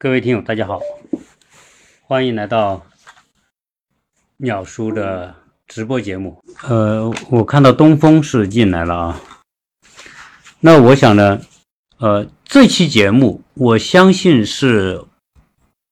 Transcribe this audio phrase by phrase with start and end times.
[0.00, 0.80] 各位听友，大家好，
[2.02, 2.86] 欢迎来到
[4.36, 5.34] 鸟叔的
[5.66, 6.40] 直播节目。
[6.68, 9.20] 呃，我看到东风是进来了啊。
[10.60, 11.40] 那我想呢，
[11.96, 15.04] 呃，这期节目我相信是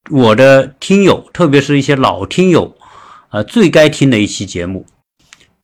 [0.08, 2.76] 我的听友，特别是一些老听友
[3.30, 4.86] 啊，最该听的一期节目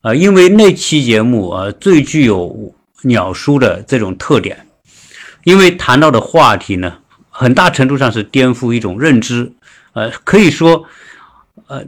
[0.00, 4.66] 啊，因为那期节目啊，最具有鸟叔的这种特点，
[5.44, 6.98] 因为谈到的话题呢。
[7.42, 9.52] 很大程度上是颠覆一种认知，
[9.94, 10.84] 呃，可以说，
[11.66, 11.84] 呃，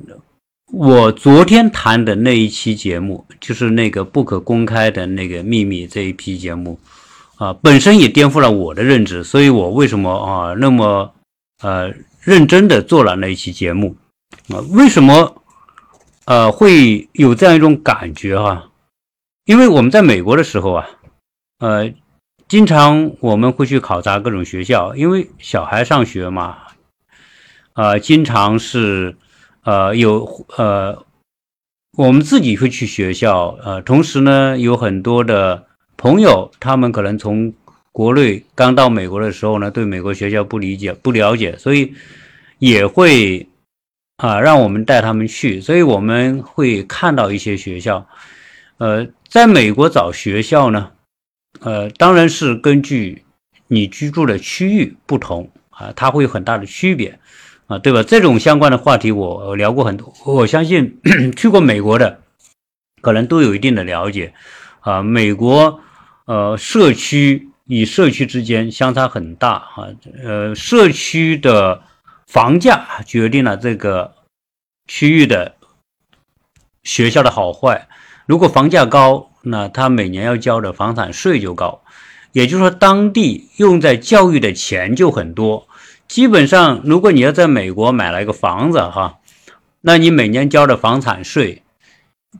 [0.72, 6.80] 我昨天谈的那一期节目，就是那个不可公开的那个秘密这一批节目，
[7.36, 11.14] 啊，本身也颠覆了我的认知，所以我为什么啊那么
[11.62, 13.96] 呃认真的做了那一期节目，
[14.48, 15.42] 啊，为什么
[16.24, 18.70] 呃会有这样一种感觉哈？
[19.44, 20.86] 因为我们在美国的时候啊，
[21.60, 21.94] 呃。
[22.46, 26.58] 经常我们会去考察各种学校，因为小孩上学嘛，
[27.72, 29.16] 呃，经常是
[29.62, 31.04] 呃有呃
[31.96, 35.64] 我们自己会去学校，呃，同时呢有很多的
[35.96, 37.52] 朋友，他们可能从
[37.92, 41.94] 国内刚到美国的时候呢，对美国学校不理解、不了解，所以
[42.58, 43.48] 也会
[44.18, 48.06] 啊让我们带他们去，所以我们会看到一些学校，
[48.76, 50.90] 呃，在美国找学校呢。
[51.60, 53.24] 呃，当然是根据
[53.68, 57.18] 你居住的区域不同啊，它会有很大的区别
[57.66, 58.02] 啊，对吧？
[58.02, 61.00] 这种相关的话题我聊过很多，我相信
[61.36, 62.20] 去过美国的
[63.00, 64.34] 可能都有一定的了解
[64.80, 65.02] 啊。
[65.02, 65.80] 美国
[66.26, 69.88] 呃，社区与社区之间相差很大啊，
[70.22, 71.82] 呃，社区的
[72.26, 74.14] 房价决定了这个
[74.86, 75.54] 区域的
[76.82, 77.88] 学校的好坏，
[78.26, 79.30] 如果房价高。
[79.44, 81.82] 那他每年要交的房产税就高，
[82.32, 85.68] 也就是说，当地用在教育的钱就很多。
[86.08, 89.18] 基本上，如果你要在美国买了一个房子，哈，
[89.80, 91.62] 那你每年交的房产税，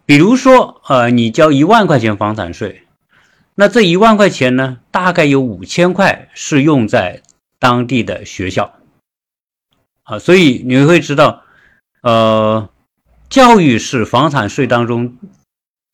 [0.06, 2.83] 比如说，呃，你交一万块钱房产税，
[3.55, 7.23] 那这一万块钱呢，大概有五千块是用在
[7.58, 8.74] 当地的学校，
[10.05, 11.42] 啊，所以你会知道，
[12.02, 12.68] 呃，
[13.29, 15.17] 教育是房产税当中。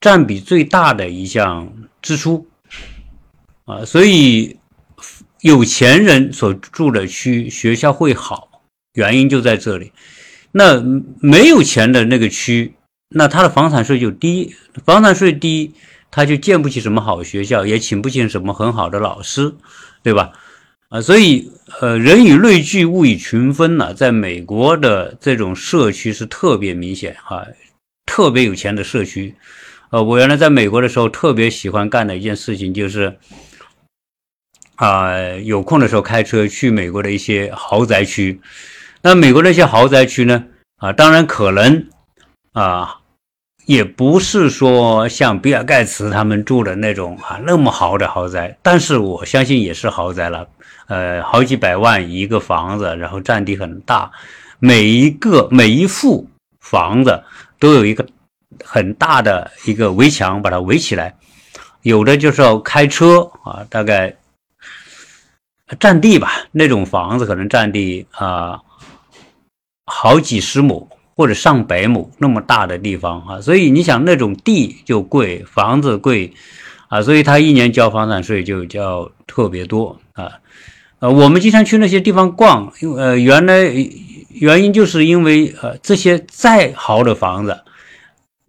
[0.01, 2.47] 占比最大的一项支出
[3.67, 4.59] 啊，所以
[5.43, 8.63] 有钱人所住的区学校会好，
[8.95, 9.93] 原因就在这里。
[10.53, 10.83] 那
[11.21, 12.75] 没有钱的那个区，
[13.11, 15.75] 那他的房产税就低，房产税低，
[16.11, 19.55] 他就建不起什么好学校，也请不起什么很好的老师，
[20.03, 20.33] 对吧？
[20.89, 27.47] 啊，所以呃，人以类聚，物以群分呢，在美国的这种社区是特别明显哈，
[28.07, 29.37] 特别有钱的社区。
[29.91, 33.19] 呃，我原来在美国的时候，特别喜欢干的一件事情就是，
[34.77, 38.41] 啊，有空的时候开车去美国的一些豪宅区。
[39.03, 40.45] 那美国那些豪宅区呢，
[40.77, 41.89] 啊，当然可能
[42.53, 43.01] 啊，
[43.67, 50.49] 也不是说像比尔盖茨他们住的那种啊那么豪的豪宅，但是我相信也是豪宅了。
[50.87, 54.09] 呃，好几百万一个房子，然后占地很大，
[54.61, 56.29] 每一个每一户
[56.61, 57.25] 房子
[57.59, 58.07] 都有一个。
[58.65, 61.15] 很大的一个围墙把它围起来，
[61.83, 64.15] 有的就是要开车啊，大概
[65.79, 68.61] 占地吧，那种房子可能占地啊
[69.87, 76.33] 好几十亩或者上百亩那么大的地方啊，所以你想那种地就贵，房子贵
[76.89, 80.31] 啊，所以他一年交房产税就交特别多啊。
[80.99, 83.63] 呃，我们经常去那些地方逛，因呃原来
[84.29, 87.59] 原因就是因为呃这些再好的房子。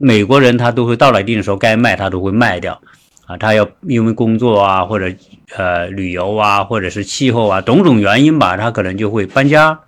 [0.02, 2.82] 美国人他都会到了一定的时候该卖他都会卖掉，
[3.28, 5.14] 啊，他要因为工作啊或者
[5.56, 9.82] 呃旅游啊或者是气候啊种种原因吧，他可能就会搬家，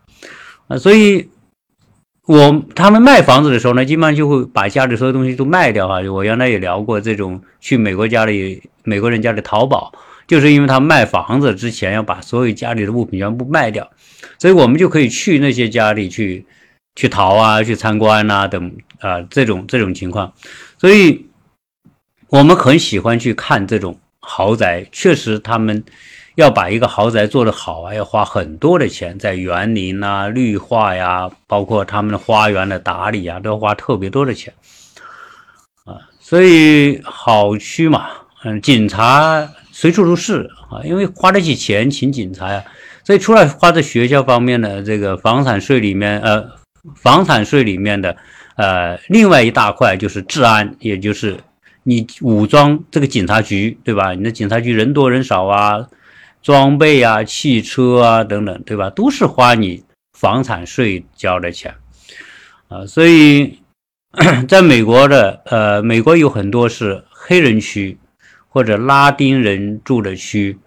[0.67, 1.29] 啊，所以
[2.27, 5.99] 我他们卖房子的时候呢，基本上就会把家里所有东西都卖掉哈。
[6.01, 9.91] 我原来也聊过这种去美国家里美国人家里淘宝，
[10.27, 13.89] 就是因为他卖房子之前要把所有家里的物品全部卖掉，
[14.37, 16.45] 所以我们就可以去那些家里去。
[16.95, 20.31] 去淘啊，去参观呐，等啊，这种这种情况，
[20.77, 21.25] 所以
[22.27, 24.85] 我们很喜欢去看这种豪宅。
[24.91, 25.83] 确实，他们
[26.35, 34.53] 要把一个豪宅做得好啊，要花很多的钱，在园林啊、绿化呀，包括他们的花园的打理啊，都要花特别多的钱
[35.85, 35.97] 啊。
[36.19, 38.07] 所以好区嘛，
[38.43, 42.63] 嗯，警察随处都是啊，因为花得起钱请警察呀。
[43.03, 46.62] 所以除了花在学校方面的这个房产税里面，呃。
[46.95, 48.17] 房产税里面的，
[48.55, 51.37] 呃，另外一大块就是治安，也就是
[51.83, 54.13] 你武装这个警察局，对吧？
[54.13, 55.87] 你的警察局人多人少啊，
[56.41, 58.89] 装备啊、汽车啊等等，对吧？
[58.89, 59.83] 都是花你
[60.17, 61.73] 房产税交的钱
[62.67, 62.85] 啊。
[62.85, 63.59] 所以，
[64.47, 67.97] 在美国的呃，美国有很多是黑人区
[68.49, 70.59] 或者拉丁人住的区，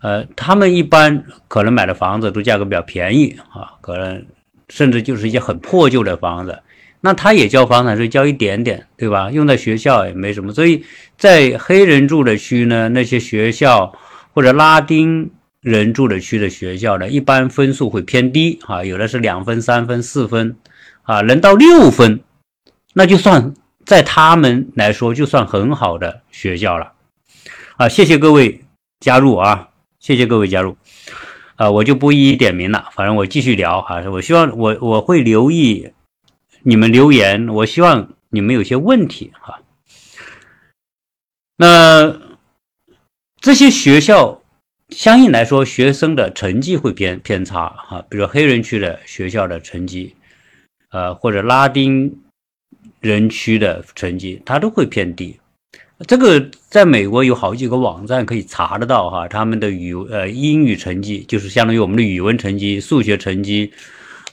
[0.00, 4.24] 呃，他们一般可能买的房子都价格比较便宜啊，可能
[4.68, 6.62] 甚至就是一些很破旧的房子。
[7.00, 9.30] 那他也交房产税，交一点点，对吧？
[9.30, 10.52] 用在学校也没什么。
[10.52, 10.84] 所以
[11.16, 13.92] 在黑人住的区呢，那些学校
[14.32, 15.30] 或者拉丁
[15.60, 20.56] 人住的区的学校呢，一般分数会偏低啊，有的是两分、三分、四分，
[21.02, 22.20] 啊，能到六分，
[22.94, 23.54] 那就算
[23.84, 26.92] 在他们来说就算很好的学校了，
[27.76, 28.60] 啊，谢谢各位
[28.98, 29.68] 加入啊，
[30.00, 30.76] 谢谢各位加入，
[31.56, 35.90] 啊，我就不一一点名了，反正我继续聊哈，我希望我我会留意。
[36.62, 39.60] 你们留言，我希望你们有些问题哈。
[41.56, 42.20] 那
[43.40, 44.42] 这些学校
[44.88, 48.04] 相应来说，学生的成绩会偏偏差哈。
[48.08, 50.16] 比如黑人区的学校的成绩，
[50.90, 52.20] 呃，或者拉丁
[52.98, 55.38] 人区的成绩，它都会偏低。
[56.06, 63.72] 这个在美国有好几个网站可以查得到哈，他们的语呃英语成绩就是相当于我们的语文成绩、数学成绩。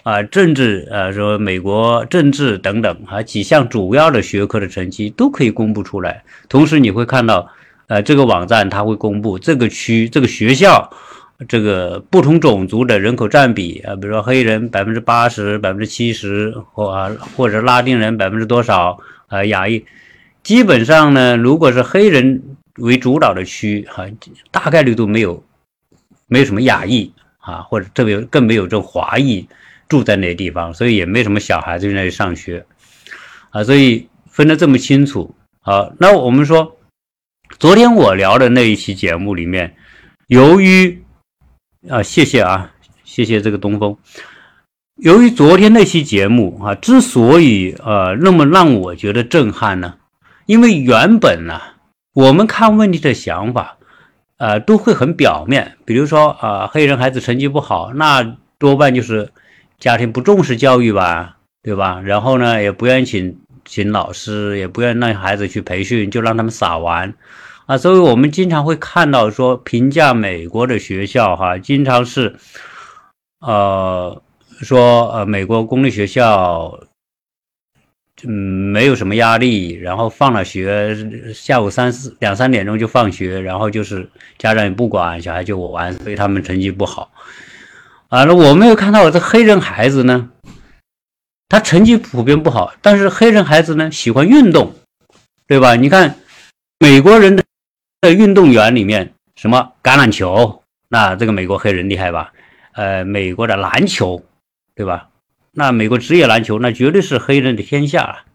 [0.03, 6.21] 啊，政治，呃，说美国政治等等，啊，几项主要的学科的成绩都可以公布出来。
[6.49, 7.49] 同时，你会看到，
[7.87, 10.91] 呃，这个网站它会公布这个区、这个学校，
[11.47, 19.85] 这个不同种族的人口占比啊，比如说黑人百分之八十、百分之七十，或啊，或者拉丁人百分之多少，啊，亚裔，
[20.43, 22.43] 基本上呢，如果是黑人
[22.77, 24.05] 为主导的区，哈，
[24.51, 25.43] 大概率都没有，
[26.27, 29.47] 没有什么亚裔啊，或者特别更没有这华裔。
[29.89, 32.65] 住在那些地方，所以也没什么小孩子在那里上学
[33.51, 35.91] 啊，所以分得这么清楚啊。
[35.99, 36.79] 那我们说，
[37.59, 39.75] 昨天我聊的那一期节目里面，
[40.27, 41.03] 由于
[41.89, 42.71] 啊，谢谢啊，
[43.03, 43.95] 谢谢这个东风。
[44.95, 49.95] 由于昨天那期节目啊，之所以呃那么让我觉得震撼呢，
[50.45, 51.59] 因为原本呢，
[52.13, 53.77] 我们看问题的想法，
[54.37, 59.31] 呃，都会很表面，比如说啊，黑人孩子成绩不好，那多半就是。
[59.79, 61.99] 家庭不重视教育吧，对吧？
[61.99, 67.13] 然后呢，也不愿意请请老师，也不愿意让孩子去培训，就让他们撒玩
[67.65, 67.77] 啊。
[67.77, 72.37] 所以我们经常会看到说，评价美国的学校哈，经常是
[73.41, 74.21] 呃
[74.61, 76.79] 说呃美国公立学校
[78.25, 80.95] 嗯没有什么压力，然后放了学，
[81.33, 87.11] 下午三四两三点钟就放学，然后就是家长也不管，小孩就我玩，所以他们成绩不好。
[88.09, 90.29] 啊，那我没有看到这黑人孩子呢，
[91.49, 94.73] 他成绩普遍不好，但是黑人孩子呢喜欢运动，
[95.47, 95.75] 对吧？
[95.75, 96.15] 你看
[96.79, 97.43] 美国人的
[98.13, 102.31] 运动员里面，什么橄榄球，那这个美国黑人厉害吧？
[102.73, 104.23] 呃，美国的篮球，
[104.75, 105.09] 对吧？
[105.55, 108.25] 那美国职业篮球那绝对是黑人的天下。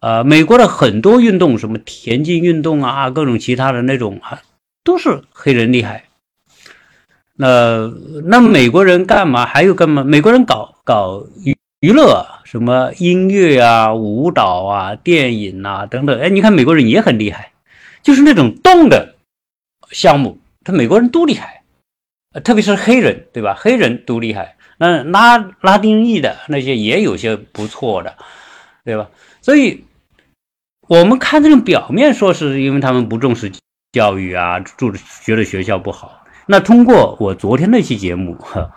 [0.00, 4.40] 啊，美国的很多运动，什么田径运动啊，各种其他的那种啊，
[4.82, 6.04] 都是黑人厉害。
[7.34, 7.92] 那
[8.24, 9.44] 那美国人干嘛？
[9.44, 10.02] 还有干嘛？
[10.02, 16.18] 美国人搞搞娱娱乐，什么音乐啊、舞蹈啊、电影啊等等。
[16.18, 17.52] 哎，你看美国人也很厉害，
[18.02, 19.16] 就是那种动的
[19.90, 21.62] 项目，他美国人都厉害，
[22.42, 23.54] 特别是黑人，对吧？
[23.58, 24.56] 黑人都厉害。
[24.80, 28.16] 那拉拉丁裔的那些也有些不错的，
[28.82, 29.10] 对吧？
[29.42, 29.84] 所以，
[30.88, 33.52] 我们看这种表面说是因为他们不重视
[33.92, 34.90] 教育啊，住
[35.22, 36.24] 觉得学校不好。
[36.46, 38.74] 那通过我昨天那期节目，哈，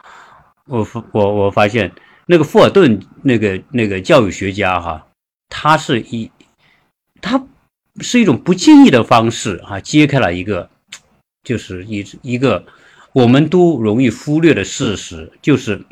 [0.66, 1.94] 我我我发现
[2.26, 5.08] 那个富尔顿那个那个教育学家哈，
[5.48, 6.30] 他是一，
[7.22, 7.42] 他
[8.02, 10.70] 是一种不经意的方式啊，揭开了一个，
[11.46, 12.66] 就是一一个
[13.14, 15.86] 我们都容易忽略的事实，就是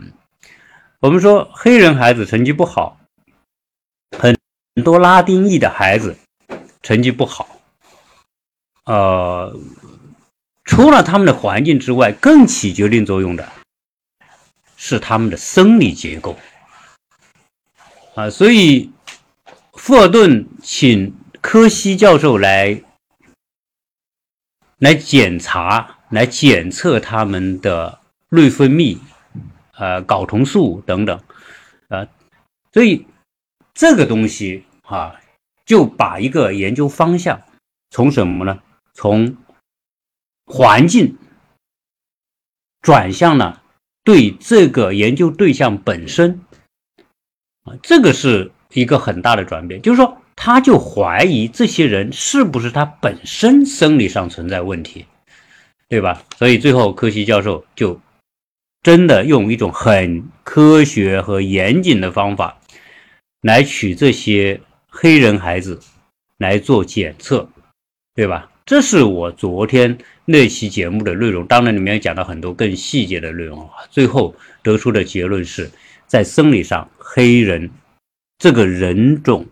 [1.00, 3.00] 我们说黑人孩子成绩不好，
[4.18, 4.36] 很
[4.84, 6.18] 多拉丁裔的孩子
[6.82, 7.62] 成绩不好，
[8.86, 9.58] 呃。
[10.64, 13.52] 除了他们的环境之外，更起决定作用的
[14.78, 16.38] 是他们的生理结构
[18.16, 18.30] 啊。
[18.30, 18.90] 所以，
[19.74, 22.82] 富尔顿请科西教授来
[24.78, 28.00] 来检查、来检测他们的
[28.30, 28.98] 内分泌、
[29.78, 31.20] 呃睾酮素等等
[31.88, 32.08] 啊。
[32.74, 33.06] 所以，
[33.74, 35.16] 这个东西啊，
[35.66, 37.42] 就把一个研究方向
[37.90, 38.60] 从什么呢？
[38.94, 39.36] 从
[40.46, 41.18] 环境
[42.82, 43.64] 转向了
[44.04, 46.42] 对这个研究对象本身
[47.64, 49.82] 啊，这个是一个很大的转变。
[49.82, 55.06] 就是说，他就怀疑这些人是不是他本身生理上存在问题，
[55.92, 56.24] 对吧？
[56.38, 58.00] 所以最后柯西教授就
[58.82, 62.58] 真的用一种很科学和严谨的方法
[63.42, 65.82] 来取这些黑人孩子
[66.38, 67.50] 来做检测，
[68.16, 68.50] 对吧？
[68.66, 73.84] 这是我昨天那期节目的内容，当然里面讲到很多更细节的内容啊。
[73.90, 74.34] 最后
[74.64, 75.70] 得出的结论是
[76.08, 77.70] 在生理上，黑人
[78.38, 79.46] 这个人种，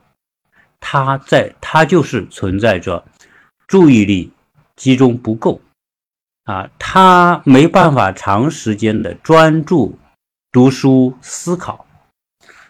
[0.79, 3.03] 他在他就是存在着
[3.67, 4.31] 注意力
[4.77, 5.59] 集中不够
[6.49, 9.99] 啊，他没办法长时间的专注
[10.51, 11.85] 读书思考，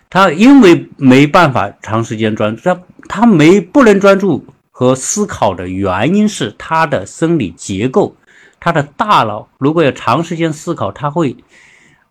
[0.09, 4.45] 他因为没办法长时间专注，他他没不能专注。
[4.69, 8.15] 和思考的原因是他的生理结构，
[8.61, 11.35] 他的大脑如果要长时间思考，他会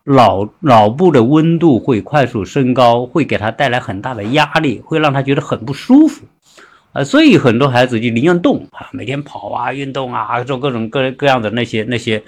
[0.04, 6.26] 脑脑部的温度会快速升高，会给他带来很大的压力，会让他觉得很不舒服
[6.92, 7.04] 啊。
[7.04, 12.22] 所以很多孩子就宁愿动啊，每天跑啊，运动啊，做各种各各样的那些那些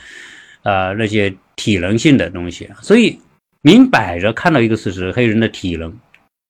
[0.63, 2.69] 呃那些体能性的东西。
[2.81, 3.21] 所以
[3.63, 5.99] 明摆着看到一个事实，黑人的体能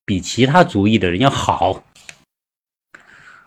[0.04, 1.84] 比其他族裔的人要好。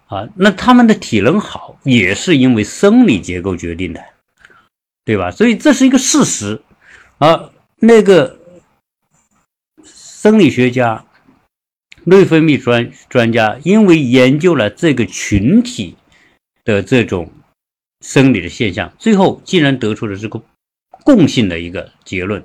[0.08, 4.03] 啊，那他们的体能好，也是因为生理结构决定的，
[5.05, 5.32] 对吧？
[5.32, 6.62] 所以这是一个事实。
[7.17, 8.38] 啊，那个
[9.84, 11.03] 生理学家、
[12.06, 15.96] 内分泌专专家，因为研究了这个群体
[16.64, 17.32] 的这种
[18.02, 20.42] 生理的现象，最后竟然得出了这个
[21.04, 22.44] 共性的一个结论，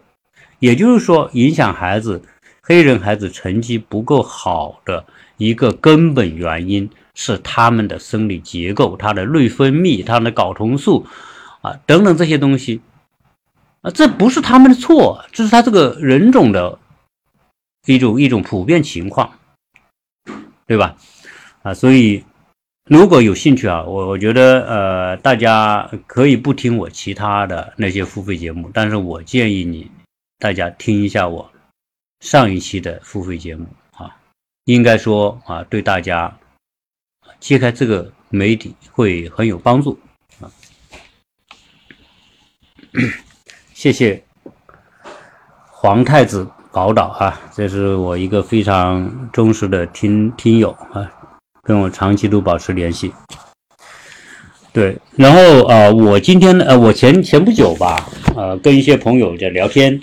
[0.58, 2.22] 也就是说，影响孩子
[2.62, 5.04] 黑人孩子成绩不够好的
[5.36, 6.90] 一个根本原因。
[7.20, 11.04] 是他们的生理结构，他的内分泌，他的睾酮素，
[11.62, 12.80] 啊，等等这些东西，
[13.80, 16.78] 啊，这不是他们的错，这是他这个人种的
[17.86, 19.32] 一种一种普遍情况，
[20.68, 20.94] 对吧？
[21.62, 22.22] 啊，所以
[22.84, 29.90] 如果有兴趣啊，我我觉得呃，大家可以不听我其他的那些付费节目，但是我建议你
[30.38, 31.50] 大家听一下我
[32.20, 34.14] 上一期的付费节目啊，
[34.66, 36.38] 应该说啊，对大家。
[37.40, 39.96] 揭开这个谜底会很有帮助
[40.40, 40.50] 啊！
[43.72, 44.20] 谢谢
[45.70, 51.10] 皇太子宝岛啊，这是我一个非常忠实的听听友啊，
[51.64, 53.12] 跟我长期都保持联系。
[54.72, 60.00] 对，然后啊，我今天呢呃，我前前不久吧，呃，跟一些朋友在聊天。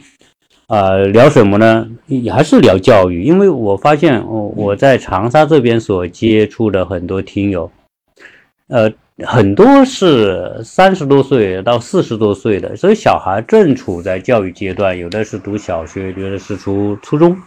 [0.68, 1.88] 呃，聊什么呢？
[2.30, 7.72] 还是聊教育，因为我发现，我我在长沙这边所接触的很多听友，
[8.68, 8.92] 呃，
[9.24, 17.38] 很多是三十多岁到四十多岁的，所以小孩正处在教育阶段，有的是读小学，有的是初初中。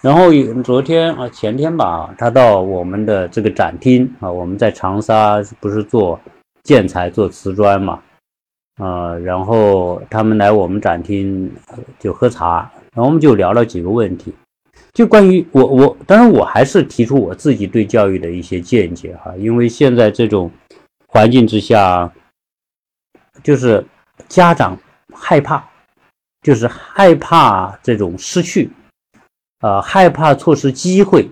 [0.00, 0.30] 然后
[0.62, 6.20] 昨天啊，前天吧，他到我们的这个展厅啊，我们在长沙不是做
[6.62, 7.98] 建材、做瓷砖嘛。
[8.80, 11.50] 啊，然后他们来我们展厅
[11.98, 14.32] 就喝茶，然后我们就聊了几个问题，
[14.92, 20.48] 就关于我我，当然我还是提出我自己对教育的一些见解哈，因为现在这种
[21.10, 22.12] 环境之下，
[23.42, 23.84] 就是
[24.28, 24.78] 家长
[25.14, 25.66] 害怕，
[26.42, 28.70] 就是害怕这种失去，
[29.60, 31.28] 啊，害怕错失机会，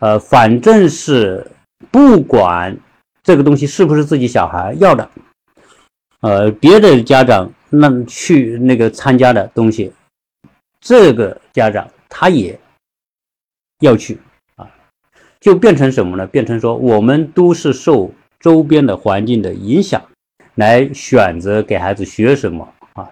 [0.00, 1.46] 呃，反正是
[1.90, 2.74] 不管
[3.22, 5.10] 这个东西是不是自己小孩要的。
[6.20, 9.92] 呃，别的家长那去那个参加的东西，
[10.80, 12.58] 这个家长他也
[13.80, 14.18] 要去
[14.56, 14.66] 啊，
[15.38, 16.26] 就变成什么呢？
[16.26, 18.10] 变成说我们都是受
[18.42, 20.02] 周边的环境的影响
[20.56, 23.08] 来选择给孩子学什么啊。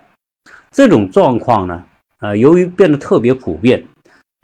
[0.70, 1.84] 这种状况呢，
[2.18, 3.82] 呃，由于变得特别普遍，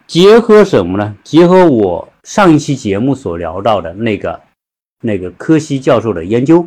[0.06, 1.14] 结合什么呢？
[1.22, 4.40] 结合我上一期节目所聊到的那个
[5.02, 6.66] 那个柯西教授的研究。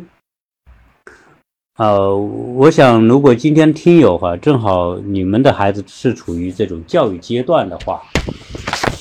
[1.78, 8.02] 呃，我想，如果今天听友哈，正好你们的孩子是处于这种教育阶段的话，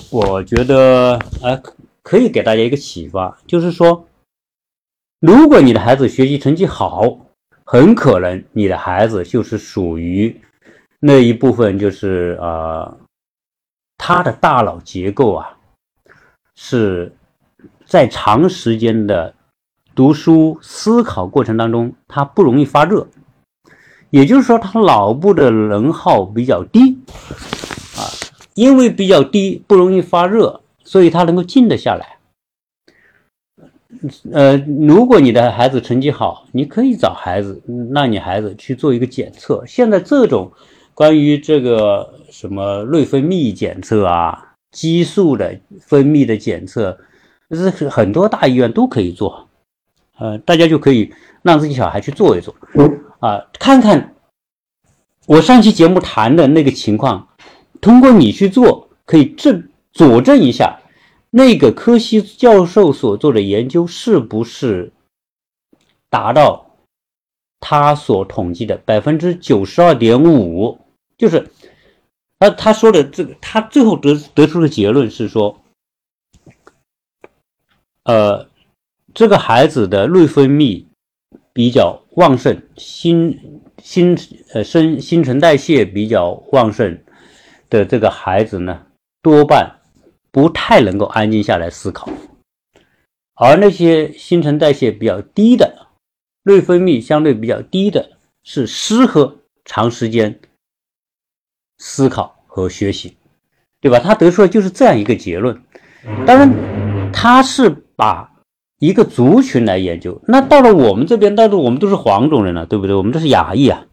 [0.09, 1.61] 我觉得，呃，
[2.01, 4.07] 可以给大家一个启发，就是说，
[5.19, 7.17] 如果你的孩子学习成绩好，
[7.65, 10.39] 很可能你的孩子就是属于
[10.99, 12.97] 那一部分，就是呃，
[13.97, 15.57] 他的大脑结构啊，
[16.55, 17.13] 是
[17.85, 19.33] 在长时间的。
[19.95, 23.05] 读书思考过程当中，他不容易发热，
[24.11, 26.97] 也就是说，他脑部的能耗比较低
[27.97, 28.07] 啊，
[28.53, 32.18] 因为比较低，不容易发热，所以他能够静得下来。
[34.31, 39.63] 呃，如果你的孩子成绩好，你可以找孩子，让你孩子去做一个检测。
[39.65, 40.51] 现在这种
[40.93, 46.97] 关于这个什么内分泌检测啊，激素的分泌的检测，
[47.51, 49.47] 是很多大医院都可以做。
[50.19, 52.53] 呃，大家就可以让自己小孩去做一做，
[53.19, 54.13] 啊，看看
[55.25, 57.27] 我上期节目谈的那个情况，
[57.81, 60.77] 通过你去做，可以证佐证一下
[61.29, 64.91] 那个科西教授所做的研究是不是
[66.09, 66.75] 达到
[67.59, 70.79] 他所统计的百分之九十二点五，
[71.17, 71.49] 就是
[72.39, 75.61] 他他说的这个，他最后得得出的结论是说，
[78.03, 78.47] 呃，
[79.13, 80.85] 这个孩子的内分泌。
[81.51, 84.17] 比较旺盛，新新
[84.53, 87.03] 呃生新陈代谢比较旺盛
[87.69, 88.85] 的这个孩子呢，
[89.21, 89.78] 多半
[90.31, 92.09] 不太能够安静下来思考，
[93.35, 95.87] 而那些新陈代谢比较低的、
[96.43, 98.11] 内分泌相对比较低的，
[98.43, 100.39] 是适合长时间
[101.77, 103.17] 思考和学习，
[103.81, 103.99] 对吧？
[103.99, 105.61] 他得出来就是这样一个结论。
[106.25, 108.27] 当然，他是把。
[108.81, 112.95] 一个族群来研究，那到了我们这边，但是我们都是黄种人了，对不对？
[112.95, 113.85] 我们这是亚裔啊，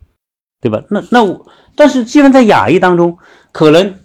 [0.60, 0.80] 对吧？
[0.90, 3.18] 那那我，但是既然在亚裔当中，
[3.50, 3.98] 可能，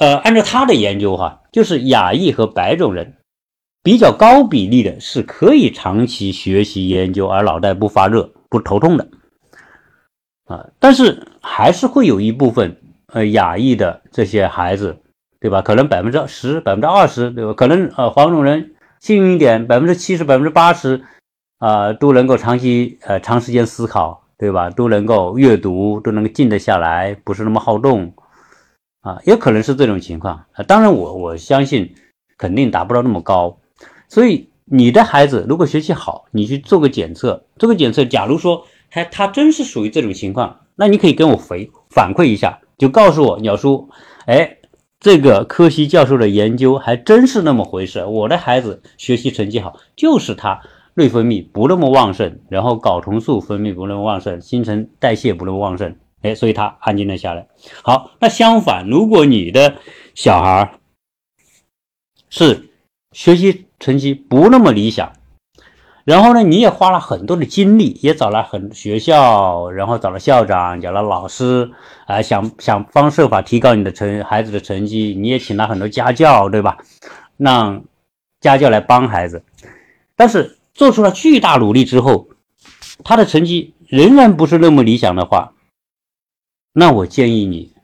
[0.00, 3.18] 呃，按照他的研究哈，就是亚裔和白种人
[3.82, 9.08] 比较高比例的是可以长期学习研究而脑袋不发热不头痛的，
[10.46, 12.76] 啊，但是还是会有一部分
[13.12, 14.98] 呃亚裔的这些孩子，
[15.38, 15.62] 对吧？
[15.62, 17.52] 可能百分之十、百分之二十，对吧？
[17.52, 18.72] 可能呃黄种人。
[19.00, 21.02] 幸运一点，百分之七十、百分之八十，
[21.56, 24.68] 啊，都能够长期呃长时间思考，对吧？
[24.68, 28.12] 都能够阅读，都能够静得下来，不是那么好动，
[29.00, 30.62] 啊，也可能是这种情况啊。
[30.64, 31.94] 当然，我我相信
[32.36, 33.58] 肯定达不到那么高。
[34.08, 43.88] 所以，你的孩子如果学习好，你去做个检测，做个检测，假如说还他真是属于这种情况，那你可以跟我回反馈一下，就告诉我鸟叔，
[44.26, 44.56] 哎。
[45.02, 48.04] 这个科西教授的研究还真是那么回事。
[48.04, 50.60] 我的孩子学习成绩好，就是他
[50.92, 57.46] 内分泌不那么旺盛，然后睾酮素分泌不那么旺盛，新陈代谢不那么旺盛，哎，所以他安静了下来。
[57.82, 59.76] 好，那相反，如果你的
[60.14, 60.72] 小孩
[62.28, 62.70] 是
[63.12, 65.12] 学习成绩不那么理想，
[66.04, 71.70] 然后呢，你也花了很多的精力，也找了很学校，然后找了校长，找了老师，
[72.06, 76.78] 啊，想想方设法提高你的成孩子的成绩，你也请了很多家教，对吧？
[77.36, 77.84] 让
[78.40, 79.42] 家教来帮孩子，
[80.16, 82.28] 但是做出了巨大努力之后，
[83.04, 85.52] 他的成绩仍然不是那么理想的话，
[86.72, 87.74] 那我建议你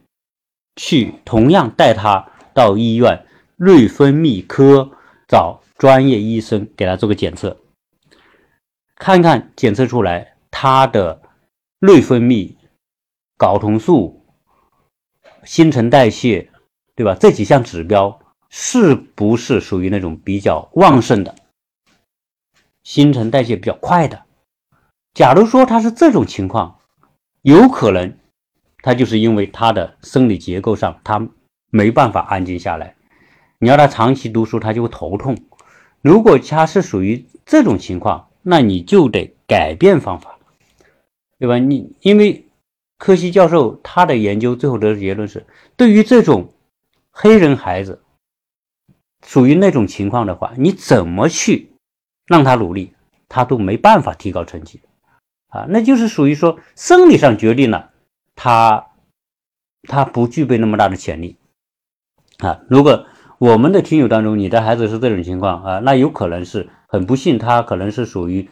[0.76, 4.90] 去同样带他到医院内分泌科
[5.26, 7.56] 找专业医生给他做个检测。
[8.94, 11.20] 看看检测出来他的
[11.80, 12.54] 内分泌、
[13.36, 14.24] 睾酮素、
[15.44, 16.50] 新陈代谢，
[16.94, 17.14] 对吧？
[17.18, 18.18] 这几项指标
[18.48, 21.34] 是不是属于那种比较旺盛的、
[22.84, 24.24] 新陈代谢比较快的？
[25.12, 26.78] 假如说他是这种情况，
[27.42, 28.16] 有可能
[28.86, 31.28] 他就是因为他的生理结构上他
[31.70, 32.94] 没办法安静下来。
[33.58, 35.36] 你要他长期读书，他就会头痛。
[36.02, 40.38] 如果他是属于这种情况，那你就得改变方法，
[41.40, 41.58] 对吧？
[41.58, 42.46] 你因为
[42.96, 45.44] 科西教授他的研究最后得出结论是，
[45.76, 46.54] 对于这种
[47.10, 48.00] 黑人孩子
[49.26, 51.72] 属于那种情况的话，你怎么去
[52.28, 52.92] 让他努力，
[53.28, 54.80] 他都没办法提高成绩
[55.48, 57.90] 啊，那就是属于说生理上决定了
[58.36, 58.86] 他
[59.82, 61.36] 他不具备那么大的潜力
[62.38, 62.60] 啊。
[62.68, 63.06] 如果
[63.38, 66.68] 我们的听友当中你的孩子是这种情况啊，那有可能是。
[66.88, 68.48] 很不幸，他可能是属于，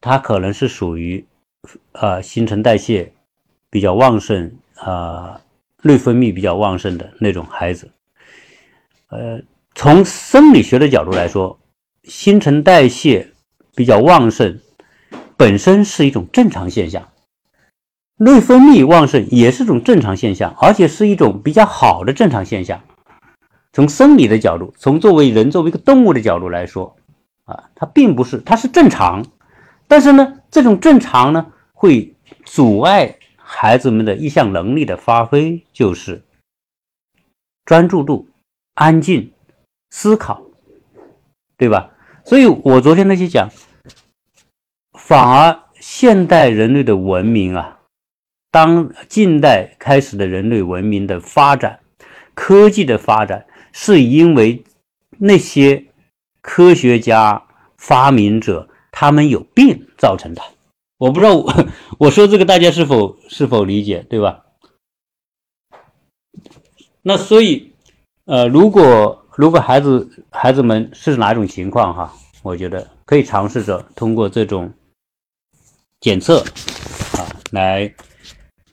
[0.00, 1.26] 他可能是属于，
[1.92, 3.12] 呃，新陈代谢
[3.68, 5.38] 比较旺盛，啊，
[5.82, 7.90] 内分泌比较旺盛的那种孩子。
[9.10, 9.42] 呃，
[9.74, 11.58] 从生理学的角度来说，
[12.04, 13.30] 新陈代谢
[13.74, 14.58] 比较旺盛
[15.36, 17.06] 本身是一种正常现象，
[18.16, 22.80] 内分泌旺盛也是种正常现象，而且是一种比较好的正常现象。
[23.72, 26.96] 从生理的角度，从作为人作为一个动物的角度来说。
[27.44, 29.24] 啊，它并不是，它是正常，
[29.86, 32.12] 但是呢，这种正常呢，会
[32.44, 36.24] 阻碍孩子们的一项能力的发挥，就是
[37.64, 38.28] 专注度、
[38.74, 39.30] 安静、
[39.90, 40.42] 思考，
[41.56, 41.92] 对吧？
[42.24, 43.48] 所以我昨天那些讲，
[44.98, 47.75] 反而现代人类的文明啊，
[48.56, 51.80] 当近代开始的人类文明的发展，
[52.32, 54.64] 科技的发展，是因为
[55.18, 55.84] 那些。
[56.40, 57.42] 科学家、
[57.76, 60.40] 发明者，他们有病造成的。
[60.96, 61.66] 我不知道我
[61.98, 64.44] 我说这个大家是否是否理解，对吧？
[67.02, 67.72] 那所以，
[68.26, 72.14] 呃，如果如果孩子孩子们是哪种情况哈，
[72.44, 74.72] 我觉得可以尝试着通过这种
[75.98, 76.38] 检测
[77.18, 77.92] 啊来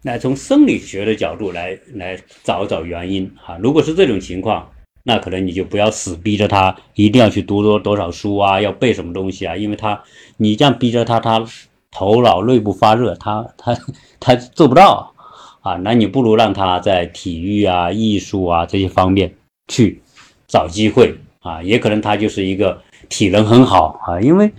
[0.04, 3.58] 来从生理学的角度来来找找原因啊。
[3.58, 4.70] 如果是这种情况，
[5.04, 10.02] 那可能你就不要死逼着他一定要去读多多少书啊，要背什么东西啊，因为他
[10.38, 11.46] 你这样逼着他，他
[11.92, 13.78] 头脑内部发热，他他
[14.20, 15.14] 他做不到
[15.62, 15.76] 啊。
[15.76, 19.34] 那你不如让他在体育啊、艺术啊这些方面
[19.68, 20.02] 去
[20.48, 24.52] 找机会啊，也可能他就是一个体能很好啊，因为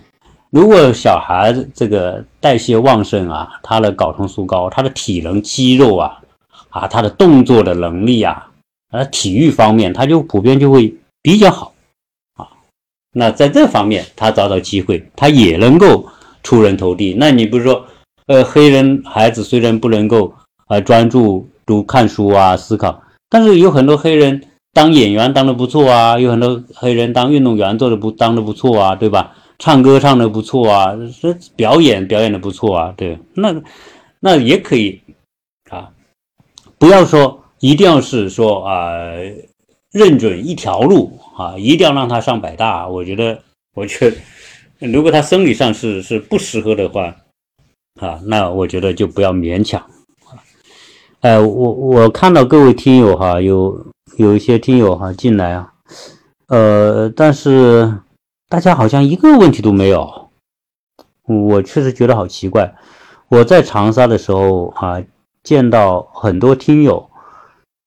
[0.55, 6.21] 如果小孩这个代谢旺盛啊，他的睾酮素高，他的体能、肌肉啊
[6.69, 8.51] 啊，他的动作的能力啊。
[8.93, 11.75] 啊体育方面，他就普遍就会比较好
[12.37, 12.47] 啊。
[13.12, 16.09] 那在这方面，他找到机会，他也能够
[16.45, 17.17] 出人头地。
[17.19, 17.85] 那你不是说，
[18.27, 20.33] 呃，黑人孩子虽然不能够
[20.69, 24.40] 啊专注读看书啊思考，但是有很多黑人
[24.73, 29.33] 当演员当的不错啊，有很多黑人当运动员做的不当的不错啊，对吧？
[29.64, 33.62] 唱歌唱的不错啊，这表演表演的不错啊，对，那
[34.20, 35.00] 那也可以
[35.70, 35.90] 啊，
[36.79, 37.40] 不要说。
[37.61, 38.92] 一定要是说啊，
[39.90, 42.87] 认准一条路啊，一定要让他上百大。
[42.87, 43.40] 我觉得，
[43.74, 47.16] 我觉得，如果他生理上是是不适合的话，
[47.98, 49.83] 啊，那我觉得就不要勉强。
[51.20, 53.87] 哎，我我看到各位听友哈，有
[54.18, 55.72] 有一些听友哈进来啊，
[56.48, 57.90] 呃，但是
[58.55, 60.31] 大家好像一个问题都没有，
[61.25, 62.73] 我确实觉得好奇怪。
[63.27, 65.03] 我在长沙的时候啊，
[65.43, 67.11] 见到很多听友。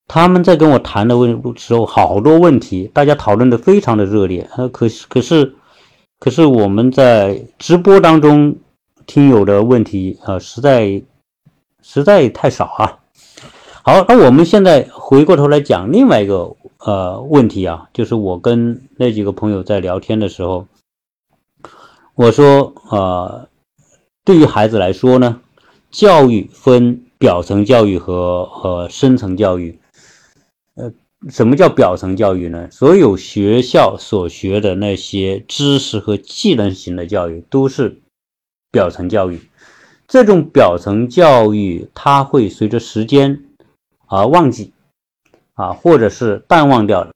[0.10, 4.45] 他们在跟我谈的问时候，好多问题，大家讨论的非常的热烈。
[4.58, 5.56] 呃，可是可是
[6.19, 8.53] 可是我们在直播当中
[9.06, 11.01] 听友的问题啊，实在
[11.82, 12.96] 实在太少啊。
[13.88, 20.67] 好，那我们现在回过头来讲另外一个呃问题啊，就是我跟那几个朋友在聊天的时候，
[22.13, 23.47] 我说呃，
[24.26, 25.39] 对于孩子来说呢，
[25.89, 29.80] 教育分表层教育和和深层教育。
[30.76, 30.91] 呃，
[31.30, 32.67] 什么叫表层教育呢？
[32.69, 38.02] 所有学校所学的那些知识和技能型的教育都是
[38.69, 39.39] 表层教育。
[40.10, 43.45] 这种表层教育，它会随着时间
[44.07, 44.73] 而忘记
[45.53, 47.11] 啊，或者是淡忘掉的。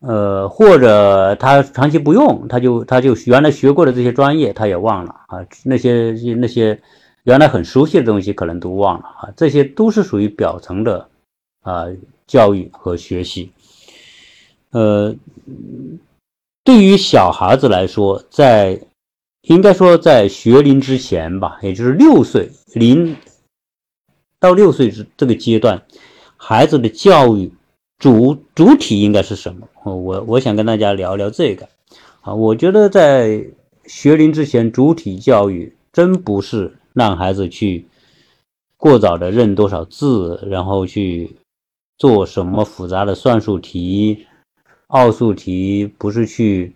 [0.00, 5.46] 呃，或者他长期不用，他就他就原来学过的这些专业，他也忘了啊。
[5.64, 6.80] 那些那些
[7.24, 9.28] 原来很熟悉的东西，可能都忘了啊。
[9.36, 11.08] 这些都是属于表层的
[11.62, 11.86] 啊。
[12.26, 13.52] 教育和学习，
[14.70, 15.14] 呃，
[16.64, 18.80] 对于小孩子来说，在
[19.42, 23.14] 应该说在学龄之前吧，也就是六岁零
[24.40, 25.82] 到六岁这这个阶段，
[26.36, 27.52] 孩子的教育
[27.98, 29.68] 主主体应该是什么？
[29.84, 31.68] 我我想跟大家聊聊这个
[32.20, 32.34] 啊。
[32.34, 33.44] 我觉得在
[33.86, 37.86] 学龄之前，主体教育真不是让孩子去
[38.76, 41.36] 过早的认多少字，然后去。
[41.98, 44.26] 做什么复杂的算术题、
[44.88, 46.74] 奥数题，不是去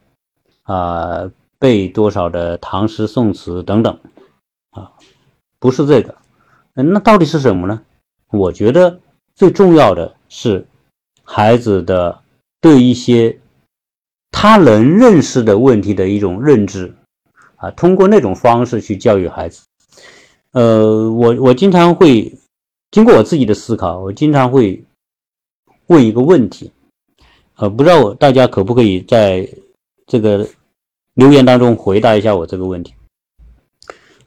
[0.62, 3.98] 啊背多少的唐诗宋词等等
[4.70, 4.92] 啊，
[5.58, 6.16] 不是这个，
[6.82, 7.82] 那到底是什么呢？
[8.30, 9.00] 我觉得
[9.34, 10.66] 最重要的是
[11.24, 12.20] 孩子的
[12.60, 13.38] 对一些
[14.30, 16.94] 他能认识的问题的一种认知
[17.56, 19.62] 啊，通过那种方式去教育孩子。
[20.52, 22.32] 呃，我我经常会
[22.90, 24.84] 经过我自己的思考，我经常会。
[25.86, 26.70] 问一个问题，
[27.56, 29.48] 呃，不知道我大家可不可以在
[30.06, 30.46] 这个
[31.14, 32.94] 留言当中回答一下我这个问题？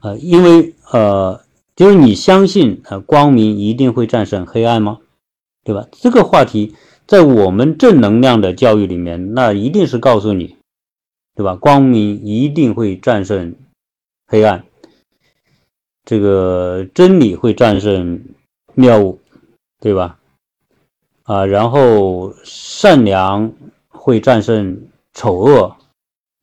[0.01, 1.39] 呃，因为呃，
[1.75, 4.99] 就是你相信呃光明一定会战胜黑暗吗？
[5.63, 5.87] 对吧？
[5.91, 6.75] 这个话题
[7.07, 10.57] 在我们正能量的教育里面，那一定是告诉你，
[11.35, 11.55] 对吧？
[11.55, 13.55] 光明一定会战胜
[14.27, 14.65] 黑暗，
[16.03, 18.21] 这个真理会战胜
[18.75, 19.19] 谬误，
[19.79, 20.19] 对吧？
[21.23, 23.53] 啊，然后善良
[23.87, 25.75] 会战胜丑恶，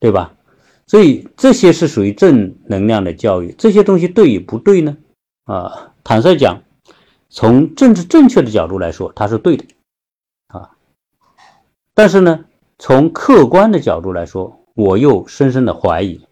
[0.01, 0.35] 对吧？
[0.87, 3.55] 所以这些是属于正能量的教育。
[3.59, 4.97] 这些东西对与不对呢？
[5.51, 6.63] 啊，坦率讲，
[7.29, 9.65] 从政治正确的角度来说，它是对的，
[10.47, 10.77] 啊。
[11.93, 12.45] 但是呢，
[12.79, 16.25] 从客观的角度来说，我又深深的怀疑。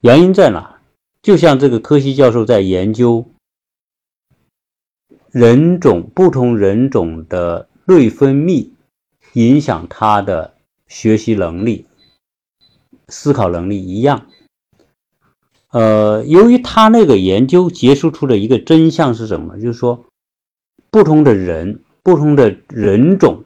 [0.00, 0.80] 原因在哪？
[1.22, 3.24] 就像这个科西教授在研究。
[5.30, 8.68] 人种不同人种的内分泌
[9.34, 10.54] 影响他的
[10.88, 11.86] 学习能力、
[13.08, 14.26] 思考能力一样。
[15.72, 19.58] 呃，由于他那个研究结束出的一个真相是什么？
[19.58, 20.04] 就是说，
[20.90, 23.44] 不同的人、不同的人种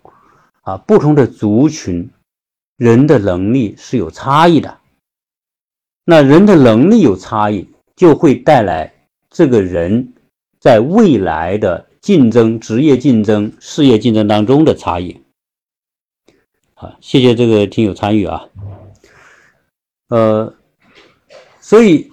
[0.62, 2.10] 啊、不同的族群，
[2.76, 4.78] 人的能力是有差异的。
[6.04, 8.92] 那人的能力有差异，就会带来。
[9.28, 10.14] 这个人
[10.58, 15.20] 在未来的竞争、职业竞争、事业竞争当中的差异。
[16.74, 18.48] 好，谢谢这个听友参与啊。
[20.08, 20.54] 呃，
[21.60, 22.10] 所以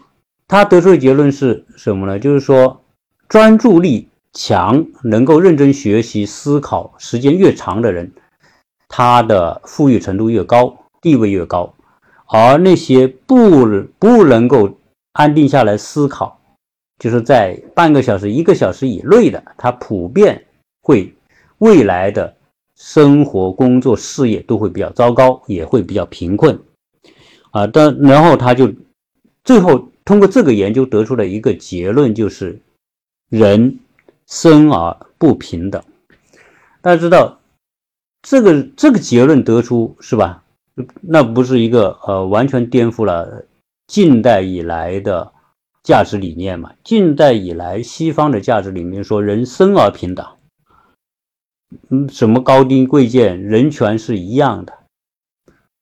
[0.54, 2.20] 他得出的结论是什么呢？
[2.20, 2.84] 就是说，
[3.28, 8.12] 专注力强、能够认真学习、思考时间越长的人，
[8.88, 11.74] 他的富裕程度越高，地位越高。
[12.28, 13.66] 而那些不
[13.98, 14.78] 不能够
[15.14, 16.40] 安定下来思考，
[17.00, 20.46] 就是在半个小时、一个小时以内的，他普遍
[20.84, 21.12] 会
[21.58, 22.32] 未来的
[22.76, 26.60] 生活、工作、事业都会比较糟糕，也会比较贫困。
[27.50, 28.72] 啊，但然后他就
[29.44, 32.60] 最后通过这个研究得出了一个结论，就是
[33.30, 33.80] 人
[34.28, 35.84] 生而不平等。
[36.82, 37.40] 大家知道
[38.22, 40.44] 这个这个结论得出是吧？
[41.02, 43.46] 那不是一个呃完全颠覆了
[43.86, 45.32] 近代以来的
[45.84, 46.74] 价值理念嘛？
[46.84, 50.26] 近代以来西方的价值里面说人生而平等，
[51.90, 54.74] 嗯，什么高低贵贱、人权是一样的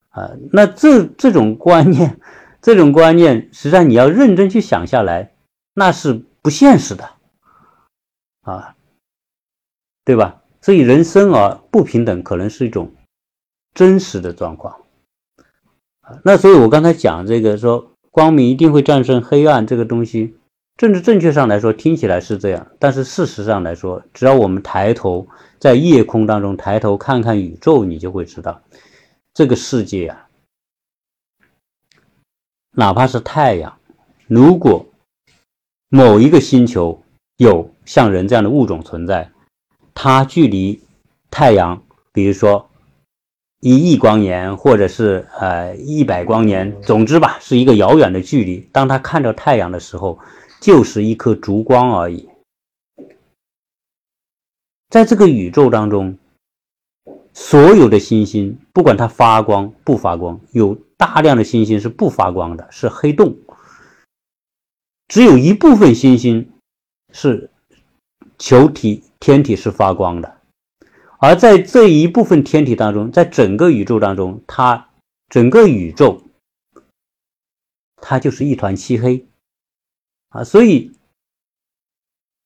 [0.09, 0.31] 啊。
[0.51, 2.19] 那这这种观念，
[2.61, 5.33] 这种观念，实际上你要认真去想下来，
[5.73, 7.09] 那是不现实的
[8.41, 8.75] 啊，
[10.05, 10.41] 对吧？
[10.61, 12.93] 所以人生而不平等可能是一种
[13.73, 14.77] 真实的状况。
[16.23, 20.35] 那所以，我刚才讲这个说光明一定会战胜黑暗这个东西，
[20.77, 28.61] 政治正确上来说听起来是这样，但是事实上来说，只要我们抬头在夜空当中抬头看看宇宙，你就会知道，
[29.33, 30.20] 这个世界啊，
[32.71, 33.77] 哪怕是太阳，
[34.27, 34.85] 如果
[35.89, 37.01] 某一个星球
[37.37, 39.31] 有像人这样的物种存在，
[39.93, 40.81] 它距离
[41.29, 42.67] 太阳，比如说。
[43.63, 48.67] 一亿光年，或者是呃一百光年，总之吧，是一个遥远的距离。
[48.71, 50.17] 当他看着太阳的时候，
[50.59, 52.27] 就是一颗烛光而已。
[54.89, 56.17] 在这个宇宙当中，
[57.33, 63.35] 所有的星星，不管它发光不发光，有大量的星星是不发光的，是黑洞。
[65.07, 66.51] 只有一部分星星
[67.11, 67.49] 是
[68.37, 70.37] 球体、天体是发光的。
[71.17, 74.89] 而在这一部分天体当中，在整个宇宙当中，它
[75.27, 76.21] 整个宇宙，
[77.95, 79.25] 它就是一团漆黑
[80.29, 80.43] 啊！
[80.43, 80.91] 所以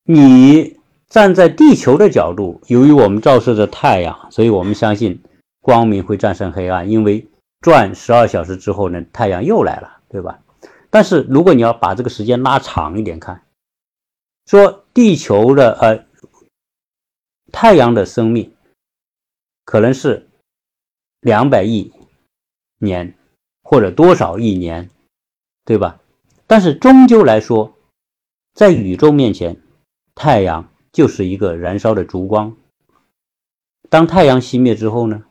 [0.04, 5.22] 你站在地球的角度，由于我们照射着太阳，所以我们相信
[5.60, 7.28] 光明会战胜黑暗，因为
[7.66, 10.40] 转十二小时之后呢，太阳又来了，对吧？
[10.92, 13.44] 但是如果你要把这个时间拉长一点看，
[14.46, 16.06] 说地球的呃
[17.52, 18.54] 太阳的生命。
[19.64, 20.30] 可能是
[21.22, 21.92] 两百亿
[22.78, 23.18] 年，
[23.64, 24.92] 或者多少亿年，
[25.64, 26.00] 对吧？
[26.46, 27.76] 但是终究来说，
[28.54, 29.60] 在宇宙面前，
[30.14, 32.56] 太阳就是一个燃烧的烛光。
[33.90, 35.24] 当太阳熄灭之后呢？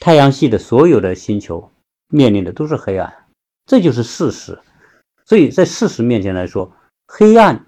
[0.00, 1.70] 太阳系的所有的星球
[2.08, 3.26] 面临的都是黑暗，
[3.66, 4.58] 这就是事实。
[5.24, 6.72] 所以在事实面前来说，
[7.06, 7.66] 黑暗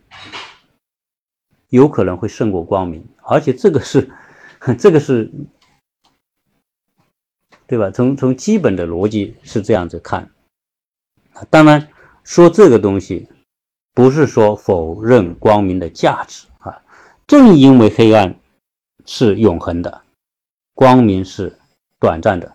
[1.68, 4.10] 有可能会胜过光明，而且这个是，
[4.78, 5.30] 这个是。
[7.68, 7.90] 对吧？
[7.90, 10.30] 从从基本的逻辑是这样子看，
[11.50, 11.88] 当然
[12.22, 13.28] 说这个东西
[13.92, 16.80] 不是说否认光明的价值啊。
[17.26, 18.38] 正因为黑暗
[19.04, 20.02] 是永恒的，
[20.74, 21.58] 光明是
[21.98, 22.52] 短暂的，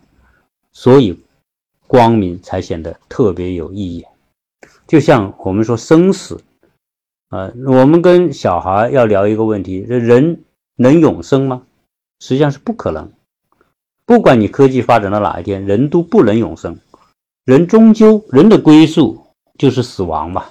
[0.71, 1.19] 所以
[1.87, 4.05] 光明才显得特别有意义。
[4.87, 6.41] 就像我们说生死
[7.29, 10.43] 啊，我们跟小孩要聊一个问题：人
[10.75, 11.63] 能永生吗？
[12.19, 13.11] 实际上是不可能。
[14.05, 16.77] 不管你科技发展到哪一天，人都不能永生，
[17.45, 19.25] 人终究人的归宿
[19.57, 20.45] 就是死亡嘛。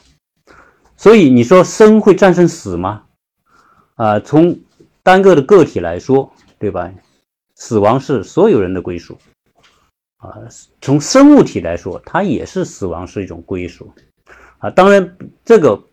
[0.97, 3.05] 所以你说生会战胜死吗？
[3.97, 4.59] 啊，从
[5.03, 6.91] 单个的个体来说，对吧？
[7.61, 9.17] 死亡是所有人的归属
[10.17, 10.35] 啊。
[10.81, 13.93] 从生物体来说，它也是死亡是一种归属
[14.59, 14.71] 啊。
[14.71, 15.85] 当然，这个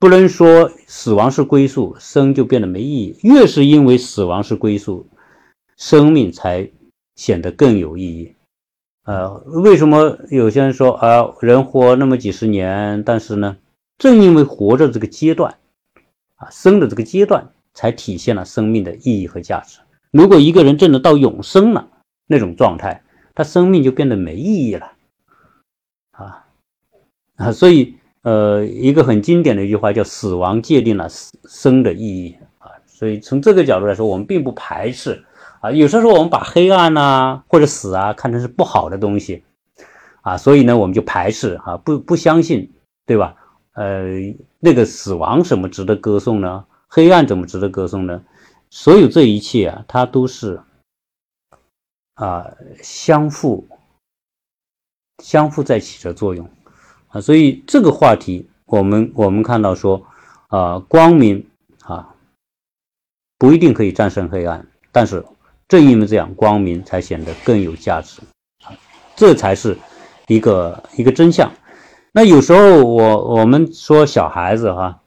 [0.00, 3.16] 不能说死亡是归宿，生就变得没意义。
[3.22, 5.06] 越是因为死亡是归宿。
[5.78, 6.70] 生命才
[7.16, 8.36] 显得更有意义。
[9.04, 13.56] 呃，为什么有些人说啊，人活那么几十年，但是呢，
[13.98, 15.58] 正因为活着这个阶段，
[16.36, 19.80] 啊，生的这个阶段，才体现了生命的意义和价值。
[20.12, 21.88] 如果一个人真的到永生了
[22.26, 23.02] 那种状态，
[23.34, 24.92] 他生命就变得没意义了。
[26.12, 26.44] 啊
[27.36, 31.08] 啊，所以呃，一个很经典的一句话叫“死亡界定了
[31.48, 32.70] 生的意义”啊。
[32.86, 35.24] 所以从这个角度来说，我们并不排斥。
[35.60, 39.44] 啊，有时候我们把黑暗呐或者死啊看成是不好的东西，
[40.20, 42.72] 啊，所以呢我们就排斥啊，不不相信，
[43.06, 43.36] 对吧？
[43.74, 46.64] 呃，那个死亡什么值得歌颂呢？
[46.88, 48.22] 黑暗怎么值得歌颂呢？
[48.74, 50.62] 所有这一切啊，它都是
[52.14, 52.50] 啊
[52.82, 53.68] 相互
[55.22, 56.48] 相互在起着作用
[57.08, 57.20] 啊。
[57.20, 60.06] 所以这个话题，我们我们看到说
[60.48, 61.46] 啊，光明
[61.82, 62.14] 啊
[63.36, 65.22] 不一定可以战胜黑暗，但是
[65.68, 68.22] 正因为这样，光明才显得更有价值
[68.64, 68.72] 啊。
[69.14, 69.76] 这才是
[70.28, 71.52] 一个一个真相。
[72.12, 75.02] 那有时候我我们说小孩子哈，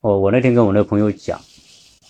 [0.00, 1.40] 我我那天跟我那朋友讲，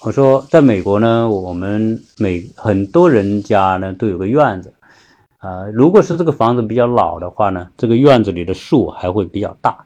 [0.01, 4.73] 我说在美国呢，我们每很多人家呢都有个院子，
[5.39, 9.85] 啊，如果是这个房子比较老的话呢，这个院子里的树还会比较大，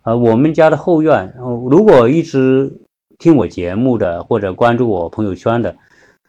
[0.00, 1.34] 啊，我们家的后院，
[1.68, 2.72] 如果一直
[3.18, 5.76] 听我节目的或者关注我朋友圈的，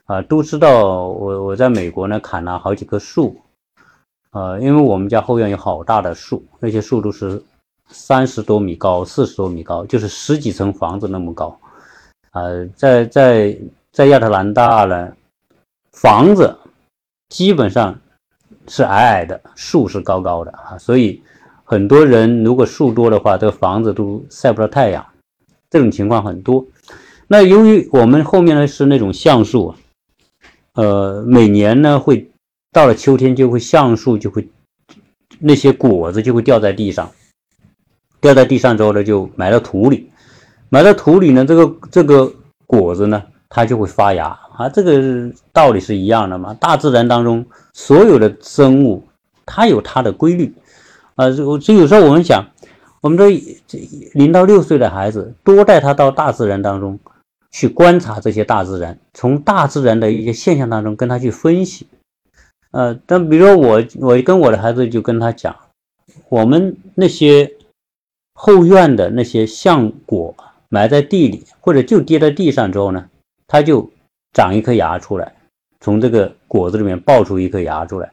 [0.04, 3.38] 啊，都知道我我在美国呢砍了好几棵树。
[4.32, 7.41] 呃，因为我们家后院有好大的树，那些树都是
[7.88, 11.58] 三十多米高、四十多米高，就是十几层房子那么高。
[12.35, 13.57] 呃，在在
[13.91, 15.11] 在亚特兰大呢，
[15.93, 16.55] 房子
[17.29, 17.99] 基本上
[18.67, 21.21] 是矮矮的，树是高高的啊，所以
[21.63, 25.05] 很多人如果树多的话，这个房子都晒不到太阳，
[25.69, 26.65] 这种情况很多。
[27.27, 29.73] 那由于我们后面呢是那种橡树，
[30.73, 32.29] 呃，每年呢会。
[32.75, 34.49] 到了秋天，就会橡树就会
[35.39, 37.09] 那些果子就会掉在地上，
[38.19, 40.11] 掉在地上之后呢，就埋到土里，
[40.69, 42.32] 埋在土里呢，这个这个
[42.65, 44.67] 果子呢，它就会发芽啊。
[44.69, 46.54] 这个道理是一样的嘛。
[46.56, 49.04] 大自然当中所有的生物，
[49.45, 50.54] 它有它的规律
[51.15, 51.30] 啊。
[51.30, 52.45] 就就有时候我们想，
[53.01, 53.30] 我们这
[54.13, 56.99] 零到六岁的孩子，多带他到大自然当中
[57.51, 61.88] 去观察这些大自然，从大自然的一些现象当中跟他去分析。
[62.71, 65.56] 呃，但比如说我，我跟我的孩子就跟他讲，
[66.28, 67.49] 我们那些
[68.34, 70.36] 后院的那些橡果
[70.75, 73.09] 埋在地里，或者就跌在地上之后呢，
[73.47, 73.89] 它就
[74.33, 75.33] 长一颗芽出来，
[75.79, 78.11] 从这个果子里面爆出一颗芽出来。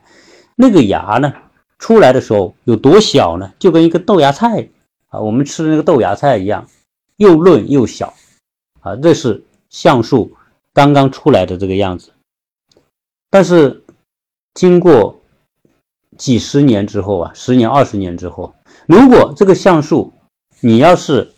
[0.55, 1.33] 那个芽呢，
[1.79, 3.53] 出来的时候有多小呢？
[3.59, 4.69] 就跟一个豆芽菜
[5.09, 6.69] 啊，我们吃的那个豆芽菜一样，
[7.17, 8.15] 又嫩又小
[8.81, 8.95] 啊。
[8.97, 10.33] 这是橡树
[10.73, 12.13] 刚刚出来的这个样子，
[13.29, 13.81] 但是。
[14.55, 15.19] 经过
[16.19, 18.55] 几十年之后啊，十年、二十年之后，
[18.87, 20.13] 如果这个橡树，
[20.61, 21.33] 你要是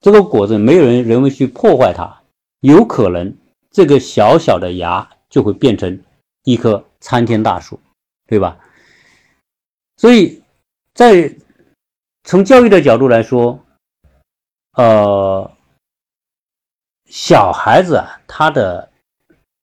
[0.00, 2.22] 这个果子没有人人为去破坏它，
[2.60, 3.34] 有可能
[3.70, 6.02] 这个小小的芽就会变成
[6.44, 7.78] 一棵参天大树，
[8.26, 8.58] 对吧？
[9.96, 10.42] 所以
[10.94, 11.34] 在
[12.24, 13.58] 从教育的角度来说，
[14.74, 15.50] 呃，
[17.06, 18.88] 小孩子啊，他的。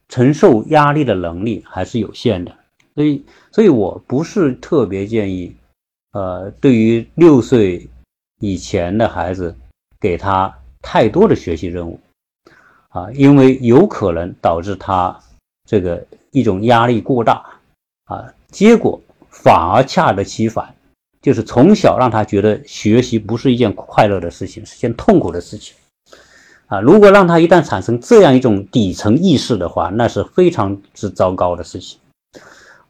[0.09, 2.57] 承受压力的能力还是有限的，
[2.95, 5.53] 所以，所以我不是特别建议，
[6.13, 7.89] 呃，对于六岁
[8.39, 9.53] 以前的孩子，
[9.99, 11.99] 给他太多的学习任务，
[12.89, 15.17] 啊，因为有可能导致他
[15.65, 17.43] 这个一种压力过大，
[18.05, 20.73] 啊，结果反而恰得其反，
[21.21, 25.75] 就是从小让他觉得学习不是一件快乐的事情，是件痛苦的事情。
[26.67, 31.97] 啊，如果让他一旦产生这样一种底层意识的话，那是非常之糟糕的事情。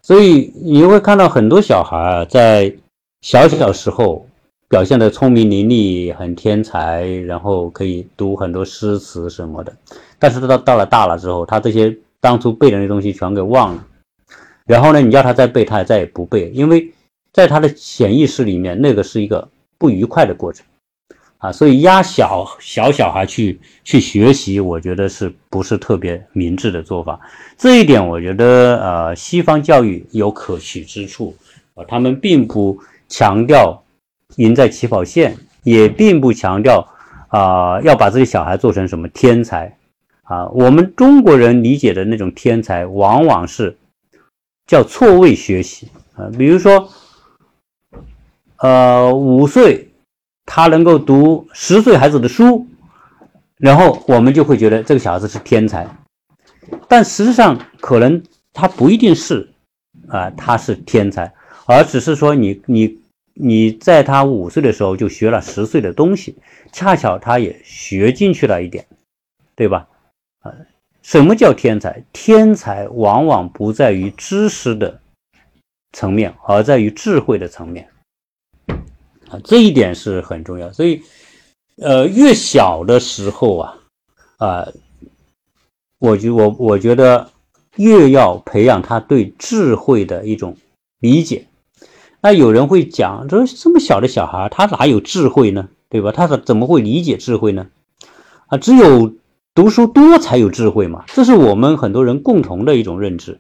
[0.02, 2.76] 所以你会看到很多小孩，在
[3.22, 4.27] 小小时候
[4.69, 9.73] 表现的聪明伶俐、很天才，然后可以读很多诗词什么的。
[10.19, 13.86] 但是到到了大了之后，他这些当初背的那东西全给忘了。
[14.65, 16.91] 然后呢，你叫他再背，他也再也不背，因为
[17.32, 20.65] 在他的潜意识里面，那个是一个不愉快的过程。
[21.38, 27.17] 啊，所以压小小小孩去去学习，我觉得是不是特别明智的做法？
[27.58, 31.36] 这一点，我觉得呃，西方教育有可取之处
[31.75, 32.77] 啊，他们并不
[33.08, 33.82] 强调
[34.38, 36.88] 赢在起跑线，也并不强调
[37.28, 39.78] 啊要把自己小孩做成什么天才
[40.23, 40.47] 啊。
[40.47, 43.78] 我们中国人理解的那种天才，往往是
[44.65, 46.89] 叫错位学习啊，比如说
[48.57, 49.84] 呃五岁。
[50.49, 52.66] 他能够读十岁孩子的书，
[53.57, 55.86] 然后我们就会觉得这个小孩子是天才，
[56.88, 59.49] 但实际上可能他不一定是
[60.07, 61.34] 啊，他是天才，
[61.66, 62.97] 而只是说你你
[63.40, 66.36] 你在他五岁的时候就学了十岁的东西，
[66.72, 68.86] 恰巧他也学进去了一点，
[69.56, 69.88] 对吧？
[70.40, 70.52] 啊，
[71.02, 72.04] 什么叫天才？
[72.12, 75.00] 天才往往不在于知识的
[75.94, 77.88] 层面，而在于智慧的层面。
[79.30, 81.02] 啊，这一点是很重要，所以，
[81.78, 83.78] 呃，越小的时候啊，
[84.38, 84.68] 啊，
[86.00, 87.30] 我觉我我觉得
[87.76, 90.56] 越要培养他对智慧的一种
[91.00, 91.47] 理解。
[92.28, 95.69] 那有人会讲，说这么小的小孩，他哪有智慧呢？
[95.88, 96.11] 对吧？
[96.11, 97.67] 他怎怎么会理解智慧呢？
[98.47, 99.13] 啊，只有
[99.55, 103.39] 读书多才有智慧嘛，这是我们很多人共同的一种认知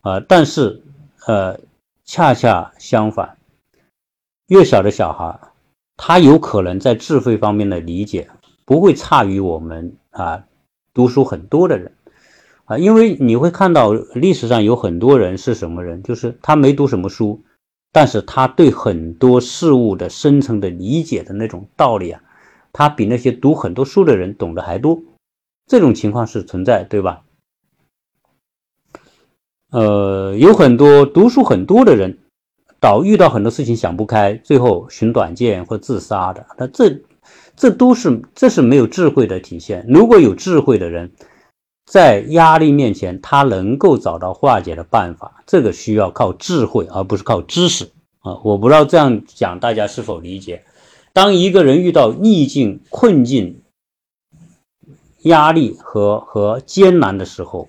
[0.00, 0.18] 啊。
[0.18, 0.82] 但是，
[1.28, 1.60] 呃，
[2.04, 3.36] 恰恰相反，
[4.48, 5.38] 越小的小孩，
[5.96, 8.28] 他有可能在智慧方面的理解
[8.64, 10.42] 不会差于我们啊，
[10.92, 11.92] 读书很多的人
[12.64, 17.44] 啊，因为你会看到历史上有很多人是什么人，就是他没读什么书。
[17.92, 22.22] 但是他对很多事物的深层的理解的那种道理啊，
[22.72, 25.02] 他比那些读很多书的人懂得还多，
[25.66, 27.22] 这种情况是存在，对吧？
[29.70, 32.18] 呃，有很多读书很多的人，
[32.78, 37.02] 导遇到很多事情想不开，最后寻短见或自杀的，那这
[37.56, 39.84] 这都是这是没有智慧的体现。
[39.88, 41.10] 如果有智慧的人，
[41.86, 48.40] 在压力面前，他能够找到化解的办法，这个需要靠智慧，而不是靠知识啊！
[48.42, 50.64] 我不知道这样讲大家是否理解。
[51.12, 53.62] 当一个人遇到逆境、困境、
[55.22, 57.68] 压力和和艰难的时候，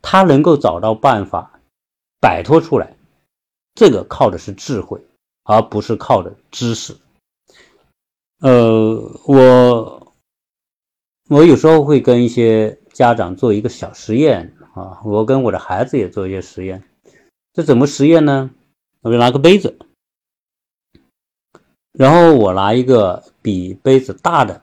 [0.00, 1.60] 他能够找到办法
[2.20, 2.96] 摆脱出来，
[3.74, 4.98] 这个靠的是智慧，
[5.44, 6.96] 而不是靠的知识。
[8.40, 8.94] 呃，
[9.26, 10.14] 我
[11.28, 12.79] 我有时候会跟一些。
[12.92, 16.82] 家长做一个小实验啊，我跟我的孩子也做一些实验。
[17.52, 18.50] 这怎么实验呢？
[19.02, 19.78] 我就拿个杯子，
[21.92, 24.62] 然后我拿一个比杯子大的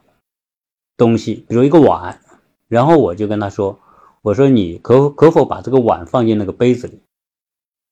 [0.96, 2.22] 东西，比如一个碗，
[2.68, 3.80] 然后我就跟他说
[4.22, 7.02] ：“我说你可可否把这个碗放进那个杯子里？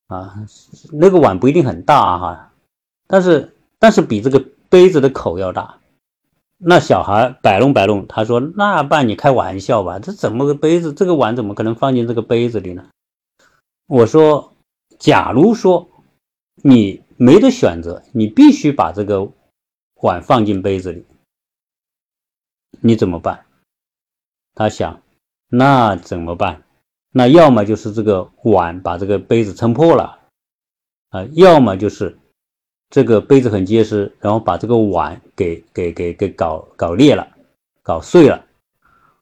[0.07, 0.45] 啊，
[0.91, 2.53] 那个碗不一定很大哈，
[3.07, 5.79] 但是但是比这个杯子的口要大。”
[6.57, 9.99] 那小孩摆弄摆弄，他说：“那爸，你开玩笑吧？
[9.99, 10.93] 这怎么个杯子？
[10.93, 12.87] 这个碗怎么可能放进这个杯子里呢？”
[13.87, 14.53] 我说
[14.97, 15.89] ：“假如说
[16.55, 19.29] 你没得选择，你必须把这个
[19.95, 21.05] 碗放进杯子里，
[22.79, 23.45] 你怎么办？”
[24.55, 25.01] 他想
[25.51, 26.63] ：“那怎么办？
[27.11, 30.19] 那要么就是这个碗把这个杯子撑破了，
[31.09, 32.17] 啊，要么就是……”
[32.95, 37.27] 这个杯子很结实，然后把这个碗给给给给搞搞裂了，
[37.83, 38.45] 搞碎了，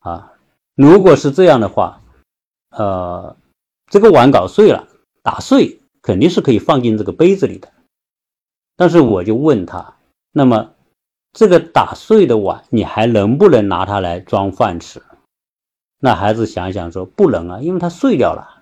[0.01, 0.31] 啊，
[0.75, 1.99] 如果是这样的话，
[2.69, 3.35] 呃，
[3.87, 4.87] 这个碗搞碎了，
[5.23, 7.67] 打碎肯定是可以放进这个杯子里的。
[8.75, 9.95] 但是我就问他，
[10.31, 10.69] 那么
[11.31, 15.01] 这个打碎的碗，你还能不能拿它来装饭吃？
[15.97, 18.61] 那孩子想想说不能啊，因为它碎掉了，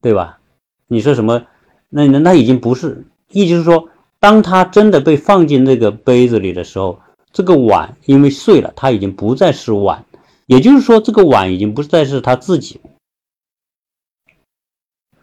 [0.00, 0.40] 对吧？
[0.86, 1.46] 你说什么？
[1.90, 3.90] 那那那已经不是，意思是说。
[4.26, 6.98] 当他真的被放进这个杯子里的时候，
[7.32, 10.04] 这个碗因为碎了，它已经不再是碗，
[10.46, 12.80] 也就是说，这个碗已经不再是他自己。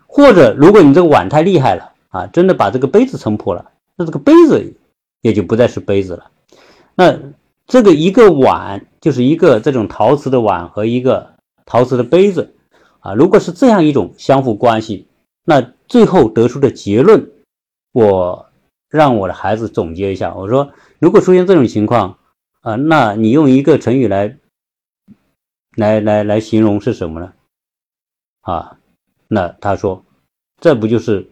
[0.08, 4.74] 或者，如果你这个碗太厉害了啊，真的把这个杯子撑破了，那这个杯子
[5.20, 6.32] 也就不再是杯子了。
[6.96, 7.20] 那
[7.68, 11.34] 这个一个碗就是一个这种陶瓷的碗和一个
[11.66, 12.56] 陶瓷的杯子
[13.02, 15.08] 啊，如果是这样一种相互关系，
[15.44, 17.30] 那最后得出的结论，
[17.92, 18.50] 我。
[18.94, 22.20] 让我的孩子总结一下，我说，如果出现这种情况，
[22.62, 24.38] 啊，那你用一个成语来，
[25.76, 27.34] 来来来形容是什么呢？
[28.42, 28.78] 啊，
[29.28, 30.06] 那他说，
[30.62, 31.28] 这不就是，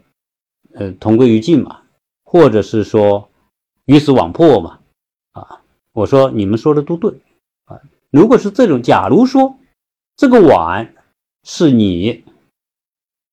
[0.73, 1.83] 呃，同归于尽嘛，
[2.23, 3.29] 或者是说，
[3.85, 4.79] 鱼死网破嘛？
[5.33, 5.61] 啊，
[5.93, 7.11] 我说你们说的都对，
[7.65, 9.55] 啊，如果是这种，假如说
[10.17, 10.95] 这个碗
[11.43, 12.23] 是你，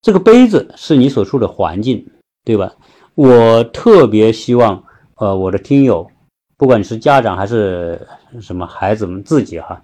[0.03, 2.11] 这个杯子是你所处的环境，
[2.45, 2.76] 对吧？
[3.19, 4.85] 我特别希望，
[5.16, 6.09] 呃，我的听友，
[6.57, 8.07] 不管你是家长还是
[8.41, 9.83] 什么孩子们自己哈，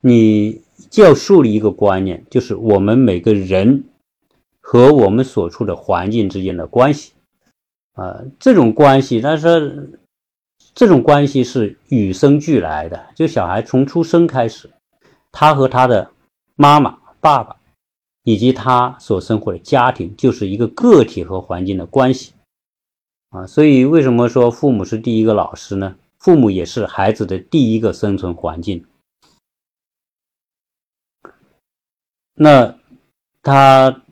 [0.00, 3.82] 你就要树立一个观念，就是我们每个人
[4.60, 7.14] 和我们所处的环境之间的关系，
[7.94, 9.98] 啊，这种关系，但是
[10.72, 14.70] 这种关系是与生俱来的，就小孩从出生开始，
[15.32, 16.08] 他和他的
[16.54, 17.56] 妈妈、爸爸
[18.22, 22.34] 以及他所生活的家庭，就是一个个体和环境的关系。
[23.36, 25.96] 啊，所以为什么说父母是第一个老师呢？
[26.18, 28.86] 父母也是孩子的第一个生存环境。
[32.32, 32.78] 那
[33.42, 34.02] 他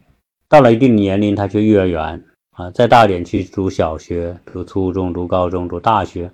[0.47, 6.31] 到了一定年龄，他去幼儿园啊，再大点去读小学、读初中、读高中、读大学，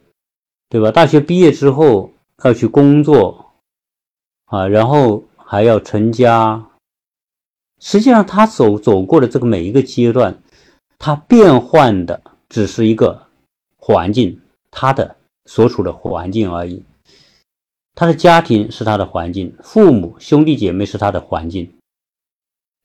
[0.68, 0.91] 对吧？
[0.91, 2.11] 大学毕业之后
[2.43, 3.53] 要去工作
[4.47, 6.66] 啊，然后还要成家。
[7.78, 10.43] 实际上，他走走过的这个每一个阶段，
[10.99, 12.20] 他变换的。
[12.51, 13.26] 只是一个
[13.78, 14.38] 环境，
[14.70, 16.84] 他的所处的环境而已。
[17.94, 21.72] 他的家庭是他的环境，父母、兄弟姐妹是他的环境，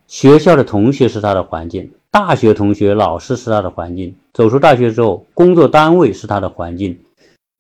[0.08, 4.16] 学校的同学是他的环境，大学同学、老师是他的环境。
[4.34, 7.04] 走出大学之后，工作单位是他的环境，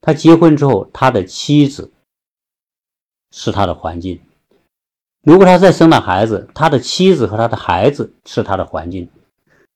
[0.01, 1.91] 他结婚之后，他的妻子
[3.31, 4.19] 是他的环境；
[5.23, 9.09] 如果他再生了孩子，他的妻子和他的孩子是他的环境。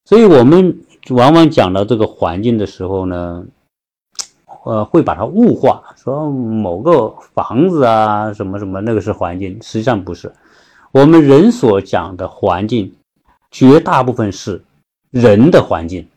[0.05, 3.45] 所以，我们往往讲到这个环境的时候呢，
[4.65, 10.31] 呃，会把它物化，说某个房子啊，什么什么，那个是环境，实际上不是。
[10.91, 12.93] 我们人所讲的环境，
[13.51, 14.61] 绝大部分是
[15.11, 16.07] 人的环境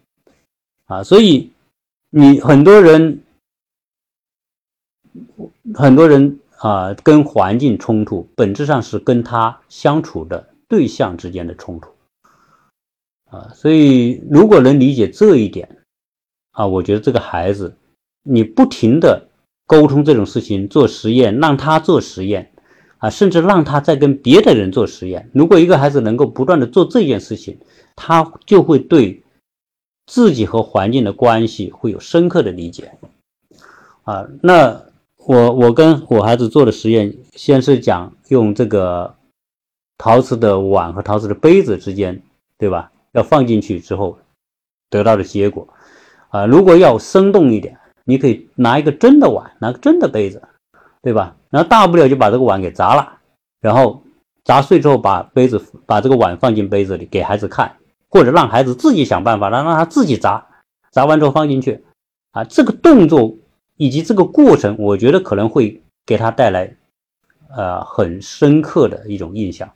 [0.87, 1.03] 啊。
[1.03, 1.51] 所以，
[2.11, 3.21] 你很多人，
[5.75, 11.92] 很多人啊，跟环境冲突，本质上是跟他相处的对象之间的冲突。
[13.33, 15.79] 啊，所以如果能理解这一点，
[16.51, 17.75] 啊，我觉得这个孩子，
[18.23, 19.27] 你不停的
[19.67, 22.53] 沟通这种事情，做实验，让他做实验，
[22.99, 25.31] 啊，甚至让他在跟别的人做实验。
[25.33, 27.59] 如果一个孩子能够不断的做这件事情，
[27.97, 29.23] 他就会对
[30.07, 32.93] 自己和环境的关系会有深刻的理解。
[34.03, 34.83] 啊，那
[35.17, 39.15] 我我跟我孩子做的实验，先是讲用这个
[39.97, 42.23] 陶瓷的碗和陶瓷的杯子之间，
[42.59, 42.92] 对吧？
[43.13, 44.19] 要放进去之后
[44.91, 45.69] 得到的结果，
[46.31, 50.43] 啊，如果要生动一点，你可以拿一个真的碗，拿个真的杯子，
[51.03, 51.37] 对吧？
[51.51, 53.19] 然后大不了就把这个碗给砸了，
[53.61, 54.03] 然后
[54.45, 57.77] 砸碎之后把杯子把这个碗放进杯子里给孩子看，
[58.09, 60.47] 或者让孩子自己想办法，让让他自己砸，
[60.91, 61.85] 砸完之后放进去，
[62.33, 63.37] 啊，这个动作
[63.77, 66.75] 以及这个过程，我觉得可能会给他带来
[67.55, 69.71] 呃很深刻的一种印象。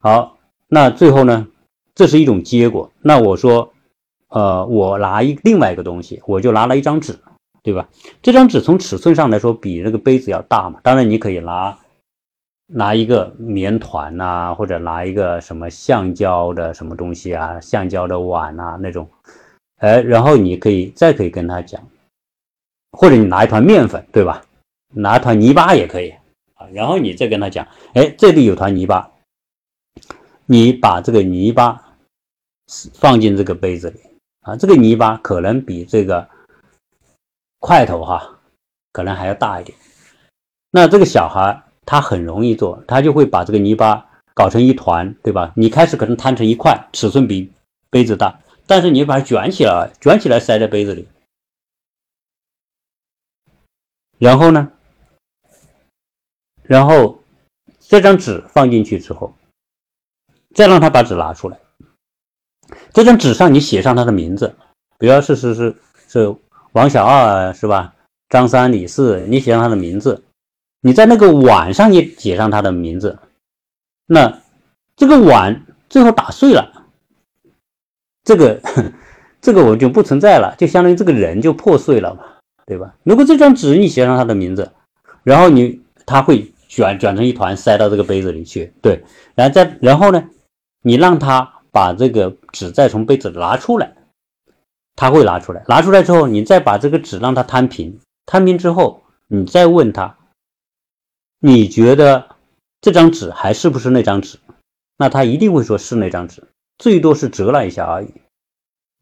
[0.00, 0.36] 好，
[0.68, 1.46] 那最后呢？
[1.96, 2.92] 这是一种结果。
[3.00, 3.72] 那我说，
[4.28, 7.18] 呃，我拿一另外一个东西，我就拿了一张纸，
[7.62, 7.88] 对吧？
[8.20, 10.78] 这张纸从尺寸上来说比那个杯子要大嘛。
[10.82, 11.78] 当然，你可以拿
[12.66, 19.08] 拿一个棉团呐，或者拿一个什么橡胶的什么东西啊，橡胶的碗啊那种。
[19.78, 21.82] 哎，然后你可以再可以跟他讲，
[22.92, 24.42] 或者你拿一团面粉，对吧？
[24.92, 26.10] 拿一团泥巴也可以
[26.56, 26.68] 啊。
[26.74, 29.10] 然后你再跟他讲，哎，这里有团泥巴，
[30.44, 31.84] 你把这个泥巴。
[32.94, 34.00] 放进这个杯子里
[34.40, 36.28] 啊，这个泥巴可能比这个
[37.60, 38.40] 块头哈，
[38.92, 39.76] 可能还要大一点。
[40.70, 45.52] 那这个小孩他很容易做，他就会把这个泥巴搞成一团，对吧？
[45.56, 47.52] 你开始可能摊成一块，尺寸比
[47.88, 51.08] 杯子大，但是你把它卷起来，卷起来塞在杯子里，
[54.18, 54.72] 然后呢，
[56.62, 57.22] 然后
[57.80, 59.34] 这张纸放进去之后，
[60.54, 61.58] 再让他把纸拿出来。
[62.96, 64.54] 这张纸上你写上他的名字，
[64.98, 65.76] 比如是是是
[66.08, 66.34] 是
[66.72, 67.92] 王小二是吧？
[68.30, 70.22] 张三李四，你写上他的名字。
[70.80, 73.18] 你在那个碗上也写上他的名字。
[74.06, 74.40] 那
[74.96, 76.86] 这个碗最后打碎了，
[78.24, 78.62] 这个
[79.42, 82.24] 这个我就不存在了，就相当于这个人就破碎了嘛，
[82.64, 82.94] 对吧？
[83.02, 84.72] 如果这张纸你写上他的名字，
[85.22, 90.30] 然后你他会卷卷成一团塞到这个杯子里去，对，然后再然后呢，
[90.80, 91.52] 你让他。
[91.76, 93.92] 把这个纸再从杯子拿出来，
[94.94, 95.62] 他会拿出来。
[95.68, 100.16] 拿出来之后，你再把这个纸让他摊平，摊平之后，你再问他，
[101.38, 102.28] 你觉得
[102.80, 104.38] 这张纸还是不是那张纸？
[104.96, 106.42] 那他一定会说是那张纸，
[106.78, 108.08] 最多是折了一下而已，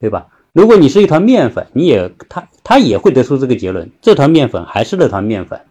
[0.01, 0.27] 对吧？
[0.53, 5.65] 如果你是一团面粉，你也他他也会得出这个结论，这团面粉还是那团面粉，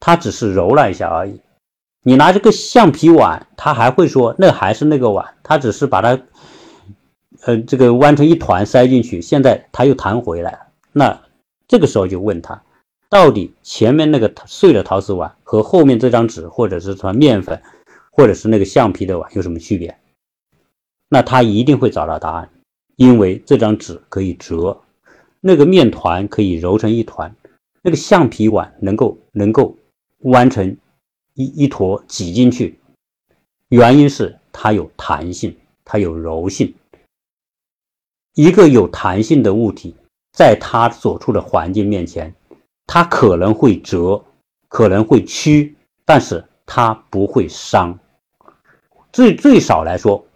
[0.00, 1.38] 他只是揉了一下而已。
[2.02, 6.16] 你拿这个橡皮碗，他还会说那还是那个碗，他只是把它，
[7.46, 10.66] 呃，这个弯成一团塞进去，现在它又弹回来。
[10.92, 11.22] 那
[11.68, 12.60] 这个时候就问他，
[13.08, 17.62] 到底前面那个碎的陶瓷碗和后面这张纸，或者是团面粉，
[18.10, 19.96] 或者是那个橡皮的碗有什么区别？
[21.08, 22.50] 那他一定会找到答案，
[22.96, 24.80] 因为这张纸可以折，
[25.40, 27.32] 那个面团可以揉成一团，
[27.80, 29.76] 那个橡皮碗能够能够
[30.22, 30.76] 弯成。
[31.34, 32.80] 一一坨挤进去，
[33.68, 36.74] 原因是它有弹性，它有柔性。
[38.36, 39.96] 一个有弹性的物体，
[40.30, 42.34] 在它所处的环境面前，
[42.86, 44.22] 它可能会折，
[44.68, 45.74] 可能会曲，
[46.04, 47.98] 但是它不会伤。
[49.10, 50.26] 最最少来说，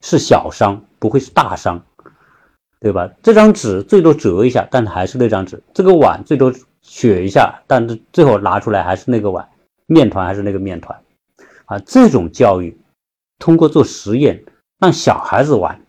[0.00, 1.84] 是小伤，不会是大伤，
[2.78, 3.10] 对吧？
[3.20, 5.60] 这张纸最多折一下，但还是那张纸。
[5.74, 9.48] 这个碗最多削一下，但是最后拿出来还是那个碗。
[9.88, 11.02] 面团还是那个面团，
[11.64, 12.76] 啊，这种教育
[13.40, 14.44] 通过做实验
[14.78, 15.80] 让小孩子玩，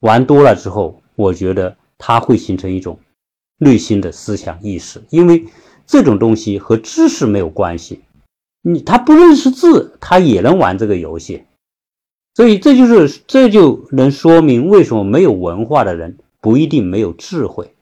[0.00, 2.98] 玩多了之后，我觉得他会形成一种
[3.58, 5.46] 内心的思想意识，因为
[5.86, 8.00] 这种东西和知识没有关系，
[8.62, 11.44] 你他不认识字，他也能玩这个游戏，
[12.34, 17.74] 所以这就是这就能说明为什么没有文化的人不一定没有智慧，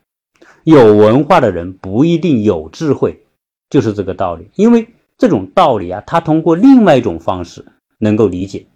[0.64, 3.24] 有文化的人不一定有智慧，
[3.70, 4.50] 就是这个道理。
[4.56, 7.64] 因为这种道理啊，他通过另外一种方式
[7.98, 8.66] 能够理解，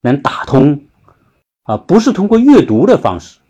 [0.00, 0.87] 能打通
[1.68, 3.40] 啊，不是通过阅读的方式，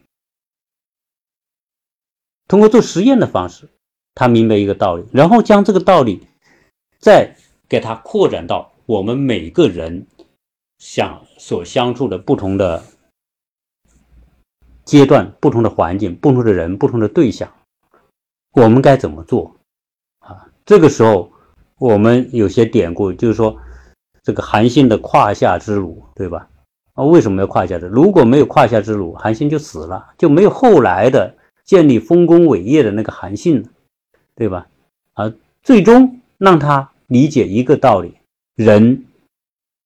[2.48, 3.68] 通过做实验的方式，
[4.12, 6.26] 他明白一个道理，然后将这个道理
[6.98, 7.36] 再
[7.68, 10.04] 给他扩展到我们每个人
[10.78, 12.82] 想所相处的不同的。
[14.84, 17.52] 阶段不同的环境、不同的人、不同的对象，
[18.52, 19.54] 我们该怎么做
[20.20, 20.50] 啊？
[20.64, 21.30] 这个时候，
[21.76, 23.60] 我们有些典故，就是说，
[24.22, 26.48] 这个韩信的胯下之辱，对吧？
[26.98, 27.86] 啊，为什么要胯下之？
[27.86, 31.32] 如果没有胯下之辱，韩信就死了，就没有后来的
[31.64, 33.64] 建立丰功伟业的那个韩信，
[34.34, 34.66] 对吧？
[35.12, 35.32] 啊，
[35.62, 38.14] 最终让他理解一个道理：
[38.56, 39.04] 人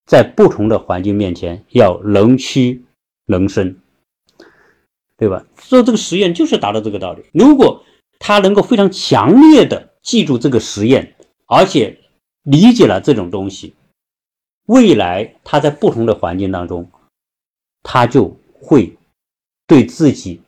[0.06, 2.82] 在不同的环境面前要能屈
[3.26, 3.76] 能伸。
[5.18, 5.44] 对吧？
[5.54, 7.22] 做这个实验就是达到这个道理。
[7.32, 7.84] 如果
[8.18, 11.14] 他能够非常强烈的记住这个实验，
[11.46, 11.98] 而且
[12.42, 13.74] 理解了这种东西，
[14.66, 16.90] 未来他在不同的环境当中，
[17.83, 18.97] 他就会
[19.66, 20.41] 对自己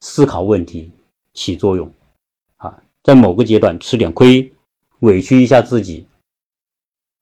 [0.00, 0.90] 思考问题
[1.34, 1.92] 起作用。
[2.56, 4.52] 啊，在某个阶段吃点亏，
[5.00, 6.06] 委屈一下自己，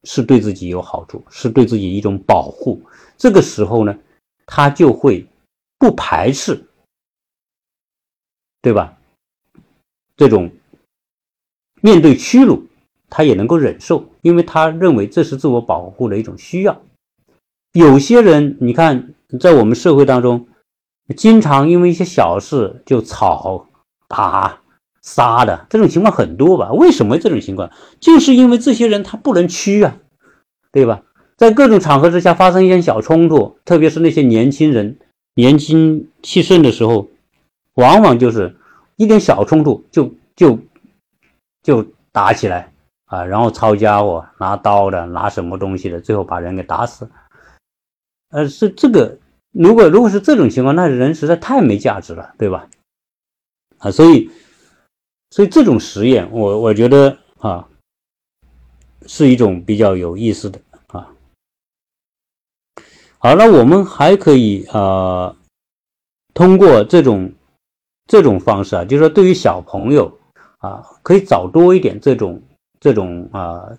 [0.03, 2.81] 是对自己有好处，是对自己一种保护。
[3.17, 3.97] 这个时候呢，
[4.45, 5.25] 他就会
[5.77, 6.65] 不排斥。
[8.61, 8.97] 对吧？
[10.17, 10.51] 这种
[11.81, 12.61] 面对屈辱，
[13.09, 16.81] 他也能够忍受，因为他认为这是自我保护的一种需要。
[17.71, 20.47] 有些人，你看，在我们社会当中，
[21.15, 23.67] 经常因为一些小事就吵、
[24.07, 24.59] 打、
[25.01, 26.71] 杀的这种情况很多吧？
[26.71, 27.69] 为什么这种情况？
[27.99, 29.97] 就是因为这些人他不能屈啊，
[30.71, 31.03] 对吧？
[31.37, 34.97] 在各种场合之下发生一些小冲突，特别是那些年轻人
[35.35, 37.07] 年轻气盛的时候。
[37.75, 38.57] 往往就是
[38.97, 40.59] 一点小冲突就就
[41.63, 42.73] 就打起来
[43.05, 47.09] 啊，然后抄家伙、拿刀的、拿什么东西的，最后把人给打死。
[48.29, 49.17] 呃，是这个，
[49.51, 52.69] 如果如果是这种情况，那人实在太没价值了，对吧？
[53.77, 54.29] 啊，所以
[55.31, 57.67] 所以这种实验，我我觉得啊，
[59.05, 61.13] 是一种比较有意思的啊。
[63.17, 65.35] 好，那我们还可以啊，
[66.33, 67.33] 通过这种。
[68.11, 70.19] 这种方式啊，就是说对于小朋友
[70.57, 72.41] 啊，可以找多一点这种
[72.79, 73.77] 这种啊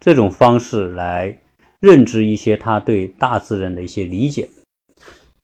[0.00, 1.40] 这种方式来
[1.80, 4.48] 认知一些他对大自然的一些理解。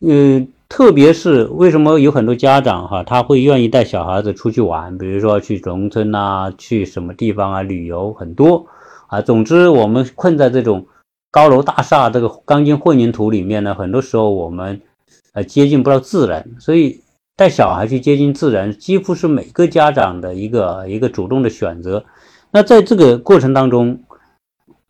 [0.00, 8.66] 嗯，特别是为什么有很多家长哈，他会愿意带小孩子出去玩，比如说去农村呐，去什么地方啊旅游很多
[9.06, 9.20] 啊。
[9.20, 10.86] 总之，我们困在这种
[11.30, 14.80] 高楼大厦这个钢筋混凝土里面呢，很多时候我们。
[15.34, 17.00] 呃，接近不到自然，所以
[17.36, 22.04] 带小孩去接近自然，几乎是每个家长的一个一个主动的选择。
[22.50, 23.98] 那在这个过程当中，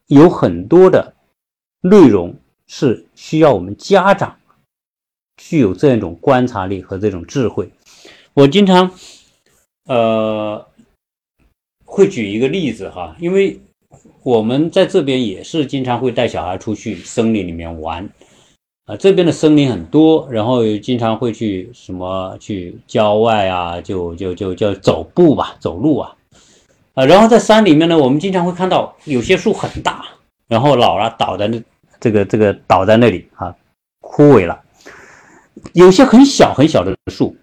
[0.08, 1.14] 有很多的
[1.82, 2.34] 内容
[2.66, 4.38] 是需要我们家长
[5.36, 7.70] 具有这样一种观察力和这种智慧。
[8.32, 8.90] 我经常
[9.84, 10.66] 呃
[11.84, 13.60] 会举一个例子哈，因为
[14.22, 18.08] 我们在这边也是经常会带小孩出去森林里面玩。
[18.84, 26.16] 啊，这边的森林很多，然后经常会去什么去郊外啊，就就就叫走步吧，走路啊，
[26.94, 30.04] 啊，然后在山里面呢，我们经常会看到有些树很大，
[30.52, 31.62] 然后老了倒在那，
[31.98, 33.56] 这个这个倒在那里啊，
[34.02, 34.60] 枯萎了；
[35.72, 37.38] 有些很小很小的树，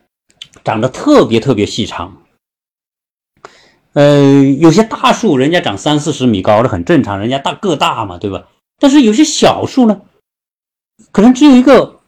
[0.64, 2.22] 长得特别特别细长。
[3.94, 8.44] 呃，有些大树人家长三四十米高的很正常，人家大个大嘛，对吧？
[8.78, 10.02] 但是有些小树呢？
[11.12, 12.02] 可能只有一个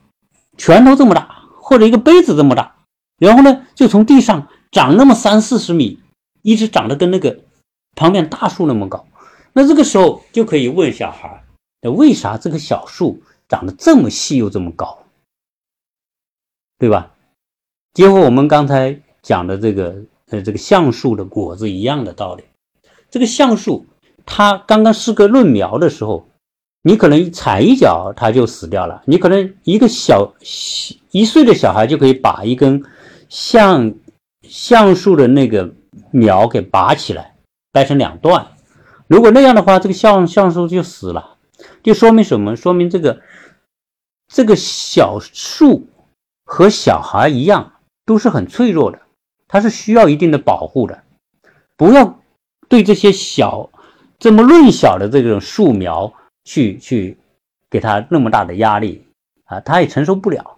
[0.55, 2.75] 拳头这么大，或者一个杯子这么大，
[3.17, 5.99] 然后呢，就从地上长那么三四十米，
[6.43, 7.39] 一直长得跟那个
[7.95, 9.07] 旁边大树那么高。
[9.53, 11.43] 那这个时候就可以问小孩：
[11.81, 14.99] 那为啥这个小树长得这么细又这么高？
[16.77, 17.11] 对吧？
[17.93, 19.95] 结合我们刚才讲的这个
[20.29, 22.43] 呃这个橡树的果子一样的道理。
[23.09, 23.85] 这个橡树
[24.25, 26.27] 它刚刚是个嫩苗的时候。
[26.83, 29.03] 你可能踩一脚，它就死掉了。
[29.05, 30.33] 你可能一个小
[31.11, 32.83] 一岁的小孩就可以把一根
[33.29, 33.93] 橡
[34.41, 35.71] 橡树的那个
[36.09, 37.35] 苗给拔起来，
[37.71, 38.47] 掰成两段。
[39.11, 41.35] 如果那样的话，这个橡橡树就死了，
[41.83, 42.55] 就说明什么？
[42.55, 43.21] 说明这个
[44.29, 45.85] 这个小树
[46.45, 47.73] 和小孩一样，
[48.05, 49.01] 都是很脆弱的，
[49.49, 51.03] 它是需要一定的保护的。
[51.75, 52.21] 不要
[52.69, 53.69] 对这些小
[54.17, 56.13] 这么嫩小的这种树苗。
[56.43, 57.19] 去去，
[57.69, 59.05] 给它那么大的压力
[59.45, 60.57] 啊，它也承受不了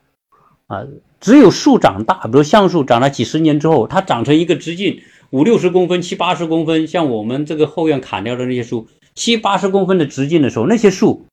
[0.67, 0.85] 啊。
[1.19, 5.01] 只有树长大，比如橡树长了几十年之后，它长成一个直径
[5.33, 11.25] 五六十公分、七八十公分，像我们这个后院砍掉的那些树，七八十公分的直径的时候，那些树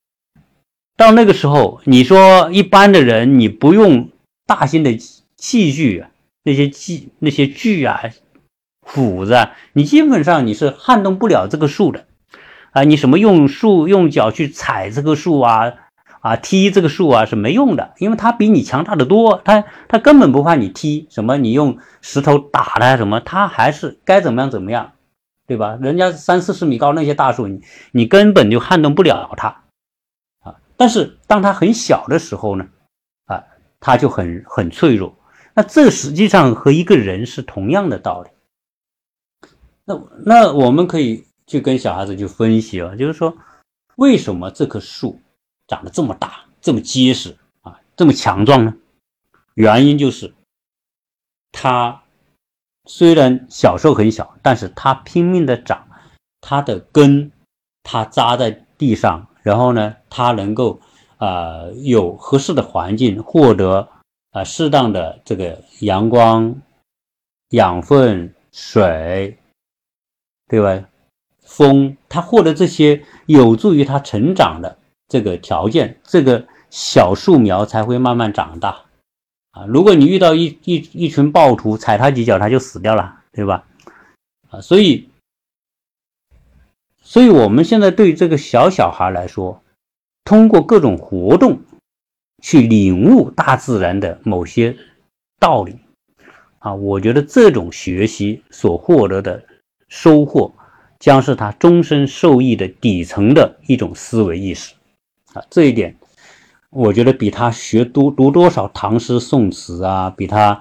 [0.97, 4.09] 到那个时候，你说一般的人，你不用
[4.47, 4.97] 大型的
[5.37, 6.07] 器具，
[6.45, 8.01] 那些锯、那些锯啊、
[8.87, 12.07] 斧子，你基本上你是撼动不了这个树的。
[12.71, 15.75] 啊，你什么用树用脚去踩这个树啊，
[16.21, 24.93] 啊踢这个树啊是没用的，因为它比你强大的多，它它根本不怕你踢什么，你用石头打它什么，它还是该怎么样怎么样，
[25.47, 25.79] 对吧？
[25.81, 27.61] 人家三四十米高那些大树，你
[27.93, 29.49] 你根本就撼动不了它，
[30.41, 32.67] 啊，但是当它很小的时候呢，
[33.27, 33.45] 啊，
[33.81, 35.15] 它就很很脆弱，
[35.55, 38.31] 那这实际上和一个人是同样的道理，
[39.85, 41.25] 那那我们可以。
[41.51, 43.37] 去跟小孩子去分析啊，就是说，
[43.97, 45.21] 为什么这棵树
[45.71, 48.75] 长得这么大、这么结实啊、这么强壮呢？
[49.55, 50.35] 原因就是，
[51.53, 52.03] 它
[52.87, 55.87] 虽然小时候很小，但是它拼命的长，
[56.41, 57.31] 它的根
[57.85, 60.81] 它扎在地上，然后呢，它能够
[61.19, 63.89] 啊有合适的环境，获得
[64.33, 66.61] 啊适当的这个阳光、
[67.51, 69.39] 养分、水，
[70.49, 70.89] 对吧？
[71.43, 74.79] 风，它获得这些有助于它成长的
[75.11, 78.85] 这个条件，这个小树苗才会慢慢长大
[79.51, 79.67] 啊！
[79.67, 83.67] 如果你遇到一一一群暴徒踩他几脚，他就死掉了，对吧？
[84.51, 85.11] 啊，所以，
[87.03, 89.63] 所以我们现在对这个小小孩来说，
[90.25, 91.61] 通过各种活动
[92.41, 94.77] 去领悟大自然的某些
[95.39, 95.77] 道理
[96.61, 99.45] 啊，我觉得这种学习所获得的
[99.89, 100.55] 收获。
[101.01, 104.75] 将是他终身受益的底层的一种思维意识，
[105.33, 105.97] 啊，这一点，
[106.71, 110.61] 我觉得比他学多读多少唐诗宋词啊，比他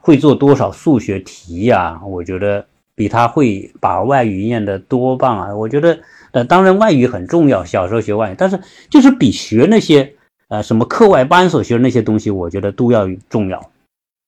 [0.00, 5.54] 会做多少数学题呀，我觉得比他会把外语念的多棒啊！
[5.54, 5.98] 我觉得，
[6.32, 10.14] 呃，当然外语很重要，小时候学外语，但是就是比学那些
[10.48, 13.70] 呃什么课外班所学的那些东西，我觉得都要重要，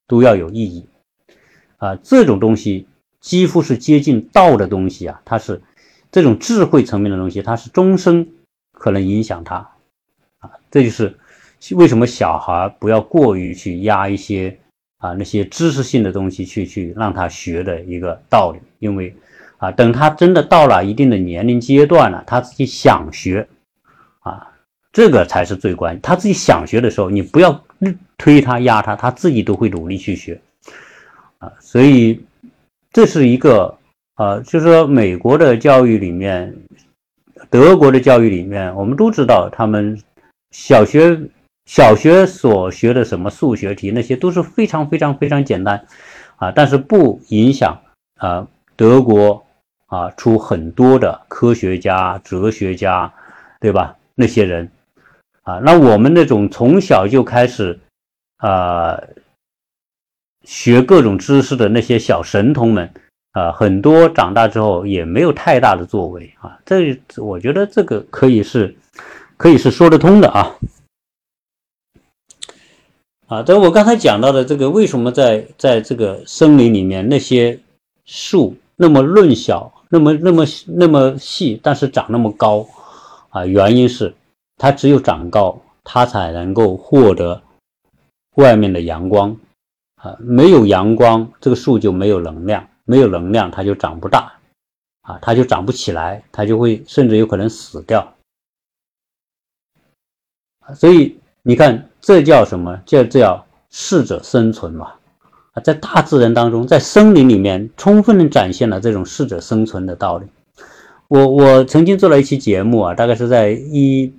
[0.06, 0.86] 都要有意义，
[1.78, 2.86] 啊，这种东西。
[3.20, 5.60] 几乎是接近道的东西啊，它是
[6.12, 8.28] 这种智慧层面的东西，它是终生
[8.78, 9.56] 可能影响他
[10.38, 10.50] 啊。
[10.70, 11.14] 这就是
[11.72, 14.56] 为什么小孩不要过于去压一些
[14.98, 19.14] 啊那些知识性的东西去去让他学的一个道理，因为
[19.58, 23.46] 啊等他真的到了一定的年龄阶段了，他自己想学
[24.20, 24.48] 啊，
[24.92, 26.00] 这个才是最关键。
[26.00, 27.64] 他自己想学的时候，你不要
[28.16, 30.40] 推他压他，他自己都会努力去学
[31.38, 32.20] 啊，所以。
[32.90, 33.78] 这是一个，
[34.16, 36.52] 呃，就是说，美国的教育里面，
[37.50, 40.00] 德国的教育里面，我们都知道，他们
[40.50, 41.20] 小学
[41.66, 45.86] 小学所学的什么数学题，那些都是非常非常非常简单，
[46.36, 47.80] 啊，但是不影响
[48.16, 48.46] 啊，
[48.76, 49.46] 德国
[49.86, 53.12] 啊出很多的科学家、哲学家，
[53.60, 53.96] 对吧？
[54.14, 54.70] 那些人，
[55.42, 57.78] 啊，那我们那种从小就开始，
[58.38, 59.00] 啊。
[60.44, 62.90] 学各种知识的那些小神童们，
[63.38, 66.58] 啊，很多长大之后也没有太大的作为啊。
[66.66, 68.74] 这我觉得这个可以是，
[69.36, 70.56] 可以是说得通的啊。
[73.28, 77.56] 啊，这我刚才讲到的这个，为什么在在这个森林里面那些
[78.06, 82.66] 树那么嫩小，那么那么那么细，但是长那么高
[83.30, 83.46] 啊？
[83.46, 84.12] 原因是
[84.56, 87.40] 它只有长高，它才能够获得
[88.34, 89.36] 外面的阳光。
[89.96, 94.32] 啊，没有阳光，这个树就没有能量，没有能量，它就长不大，
[95.02, 98.14] 啊，它就长不起来，它就会甚至有可能死掉。
[100.74, 102.80] 所以你看，这叫什么？
[102.86, 104.94] 这叫适者生存嘛。
[105.52, 110.26] 啊，在大自然当中，在森林里面，充分的展现了这种适者生存的道理。
[111.08, 114.10] 我我曾经做了一期节目啊，大概是在一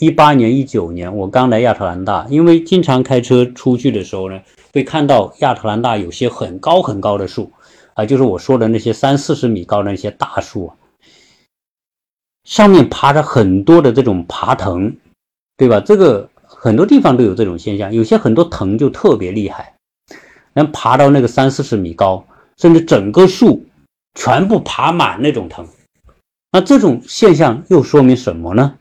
[0.00, 4.40] 一八年、一九年，我刚来亚特兰大，因为经常开车出去的时候呢。
[4.72, 7.50] 会看到亚特兰大有些很高很高的树，
[7.96, 10.76] 啊，就是我说的那些三四十米高的那些大树啊，
[12.44, 14.94] 上面爬着很多的这种爬藤，
[15.56, 15.80] 对吧？
[15.80, 19.74] 这个很多地方都有这种现象，有些很多藤就特别厉害，
[20.52, 22.24] 能爬到那个三四十米高，
[22.56, 23.66] 甚至整个树
[24.14, 25.66] 全部爬满那种藤。
[26.52, 28.74] 那这种现象又说明什么呢？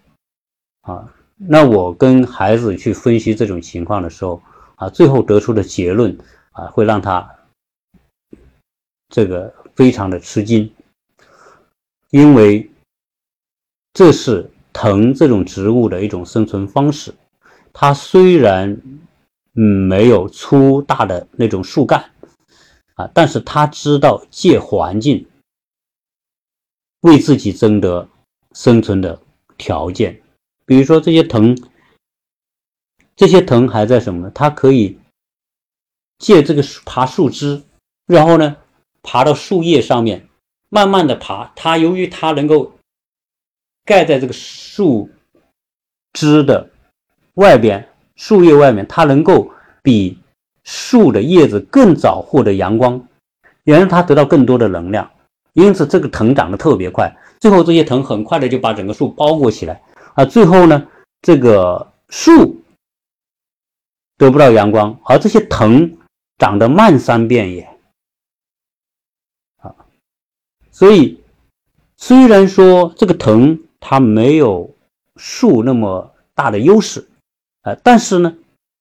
[0.82, 4.42] 啊，那我跟孩子去分析这种情况的时候。
[4.78, 6.18] 啊，最后得出的结论
[6.52, 7.26] 啊，会让他
[9.10, 10.74] 这个非常的吃惊，
[12.10, 12.70] 因为
[13.94, 17.14] 这是藤这种植物的一种生存方式。
[17.72, 18.82] 它虽然
[19.54, 22.12] 嗯没有粗大的那种树干
[22.96, 25.28] 啊，但是它知道借环境
[27.02, 28.08] 为自己争得
[28.54, 29.22] 生存的
[29.58, 30.22] 条件。
[30.66, 31.56] 比如说这些藤，
[33.16, 34.32] 这些藤还在什么呢？
[34.34, 34.98] 它可以
[36.18, 37.62] 借这个爬树枝，
[38.08, 38.56] 然后呢
[39.06, 40.28] 爬到树叶上面，
[40.70, 41.52] 慢慢的爬。
[41.56, 42.74] 它由于它能够
[43.86, 45.10] 盖在这个树
[46.14, 46.70] 枝的
[47.36, 49.50] 外边，树叶外面，它能够
[49.84, 50.18] 比
[50.64, 53.08] 树的叶子更早获得阳光，
[53.64, 55.10] 也让它得到更多的能量。
[55.54, 57.16] 因此，这个藤长得特别快。
[57.40, 59.82] 最后，这些藤很快的就把整个树包裹起来。
[60.16, 60.88] 啊，最后呢，
[61.22, 62.62] 这个树
[64.18, 65.98] 得不到阳光，而这些藤
[66.38, 67.62] 长得漫山遍野，
[69.58, 69.76] 啊，
[70.76, 71.22] 所以
[71.96, 74.76] 虽然说这个藤它没有
[75.16, 77.08] 树那么大的优势，
[77.62, 78.36] 啊，但是呢，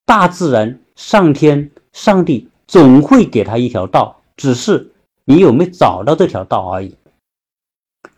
[0.05, 4.91] 大自然、上天、上帝总会给他一条道，只是
[5.25, 6.97] 你有没有找到这条道而已。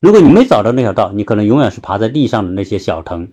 [0.01, 3.27] 如果你没找到那条道，你可能永远是爬在地上的那些小藤；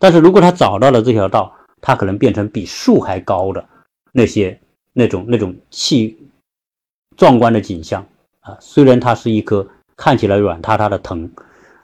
[0.00, 3.64] 但是如果他找到了这条道，他可能变成比树还高的
[4.10, 4.60] 那些
[4.92, 6.18] 那种那种气
[7.16, 8.04] 壮观的景象
[8.40, 8.58] 啊！
[8.60, 11.30] 虽然它是一棵看起来软塌塌的藤，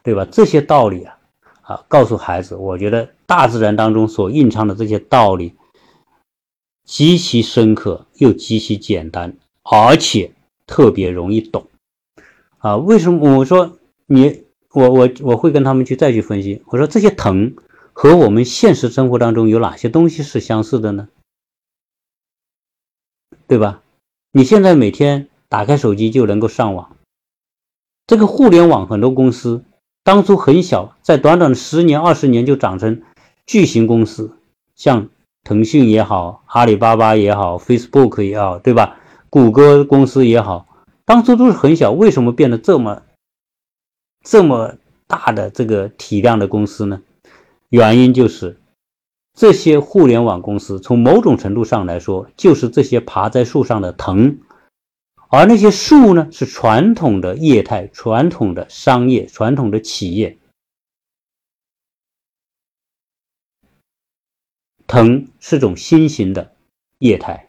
[0.02, 0.26] 对吧？
[0.30, 1.18] 这些道理啊，
[1.62, 5.54] 啊，告诉孩子，我觉得大自然当中所蕴藏的这些道理
[6.84, 10.32] 极其深刻，又极其简单，而且
[10.66, 11.66] 特别容易懂
[12.58, 12.76] 啊！
[12.76, 13.76] 为什么我说？
[14.06, 16.62] 你我我我会跟他们去再去分析。
[16.66, 17.54] 我说这些藤
[17.92, 21.08] 和我们现实生活当中有哪些东西是相似的呢？
[23.46, 23.82] 对吧？
[24.32, 26.96] 你现在每天打开手机就能够上网，
[28.06, 29.64] 这个互联网很多公司
[30.02, 33.02] 当初很小，在短短的十年二十年就长成
[33.46, 34.36] 巨型公司，
[34.74, 35.08] 像
[35.44, 38.96] 腾讯也好，阿里巴巴也好，Facebook 也好，对吧？
[39.28, 40.66] 谷歌公司也好，
[41.04, 43.02] 当初都是很小，为什么变得这么？
[44.22, 44.74] 这么
[45.06, 47.00] 大的这个体量的公司呢？
[47.70, 48.60] 原因就是
[49.34, 54.38] 这些互联网公司从某种程度上来说，就是这些爬在树上的藤，
[55.30, 60.36] 而那些树呢，是传统的业态、传统的商业、传统的企业。
[64.88, 66.52] 藤是种新型的
[66.98, 67.48] 业态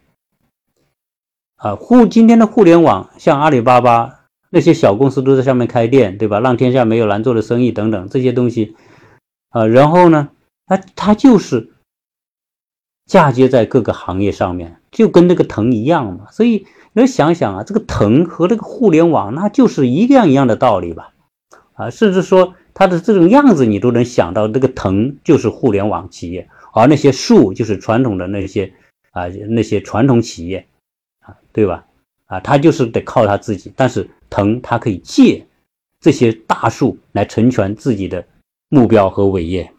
[1.55, 4.19] 啊，互今天的互联网，像阿里巴巴。
[4.53, 6.39] 那些小公司都在上面开店，对吧？
[6.39, 8.75] 让天下没有难做的生意等等这些东西，
[9.49, 10.29] 啊，然后呢，
[10.67, 11.70] 它它就是
[13.12, 16.28] 嫁接在各个行业上面，就跟那个藤一样嘛。
[16.32, 21.12] 所以你想想啊，这个藤和这个互联网，那就是一样一样的道理吧？
[21.74, 28.72] 啊，甚至说它的这种样子，你都能想到，这个藤就是互联网企业，而那些树就是传统的那些
[29.12, 30.66] 啊那些传统企业
[31.20, 31.86] 啊，对吧？
[32.28, 35.45] 啊，他就是得靠他自己，但是藤他可以借
[35.99, 38.26] 这些大树来成全自己的
[38.70, 39.70] 目标和伟业。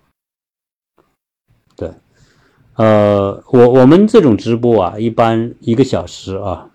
[2.76, 6.70] 呃，我我们这种直播啊，一般一个小时啊，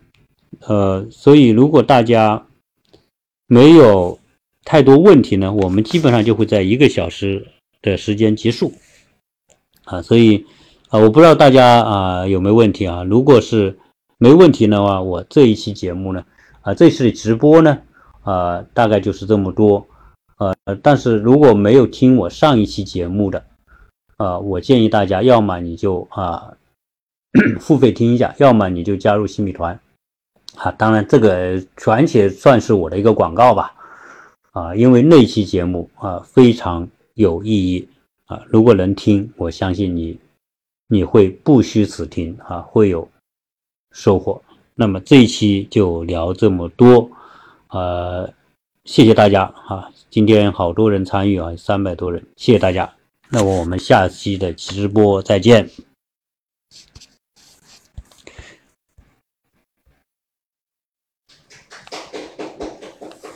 [0.67, 2.45] 呃，所以如果大家
[3.47, 4.19] 没有
[4.63, 7.47] 太多问题呢，我们基本上就会在一个小时
[7.81, 8.73] 的时间结束。
[9.85, 10.45] 啊，所以
[10.89, 13.77] 啊，我不知道大家啊有没有问题啊，如果是。
[14.19, 16.25] 没问题的话，我这一期节目呢，
[16.61, 17.77] 啊，这次直播呢，
[18.23, 19.85] 啊，大概就是这么多，
[20.39, 23.45] 呃，但是如果没有听我上一期节目的，
[24.17, 26.53] 啊，我建议大家，要么你就啊
[27.59, 29.79] 付费听一下，要么你就加入新米团，
[30.55, 33.73] 啊，当然这个全且算是我的一个广告吧，
[34.51, 37.87] 啊，因为那期节目啊非常有意义
[38.25, 40.19] 啊，如果能听，我相信你
[40.87, 43.07] 你会不虚此听啊，会有。
[43.93, 44.39] 收获，
[44.75, 47.09] 那么这一期就聊这么多，
[47.69, 48.31] 呃，
[48.83, 49.89] 谢谢大家啊！
[50.11, 52.96] 今天好多人参与啊，三百多人，谢谢大家。
[53.29, 55.69] 那么我们下期的直播再见。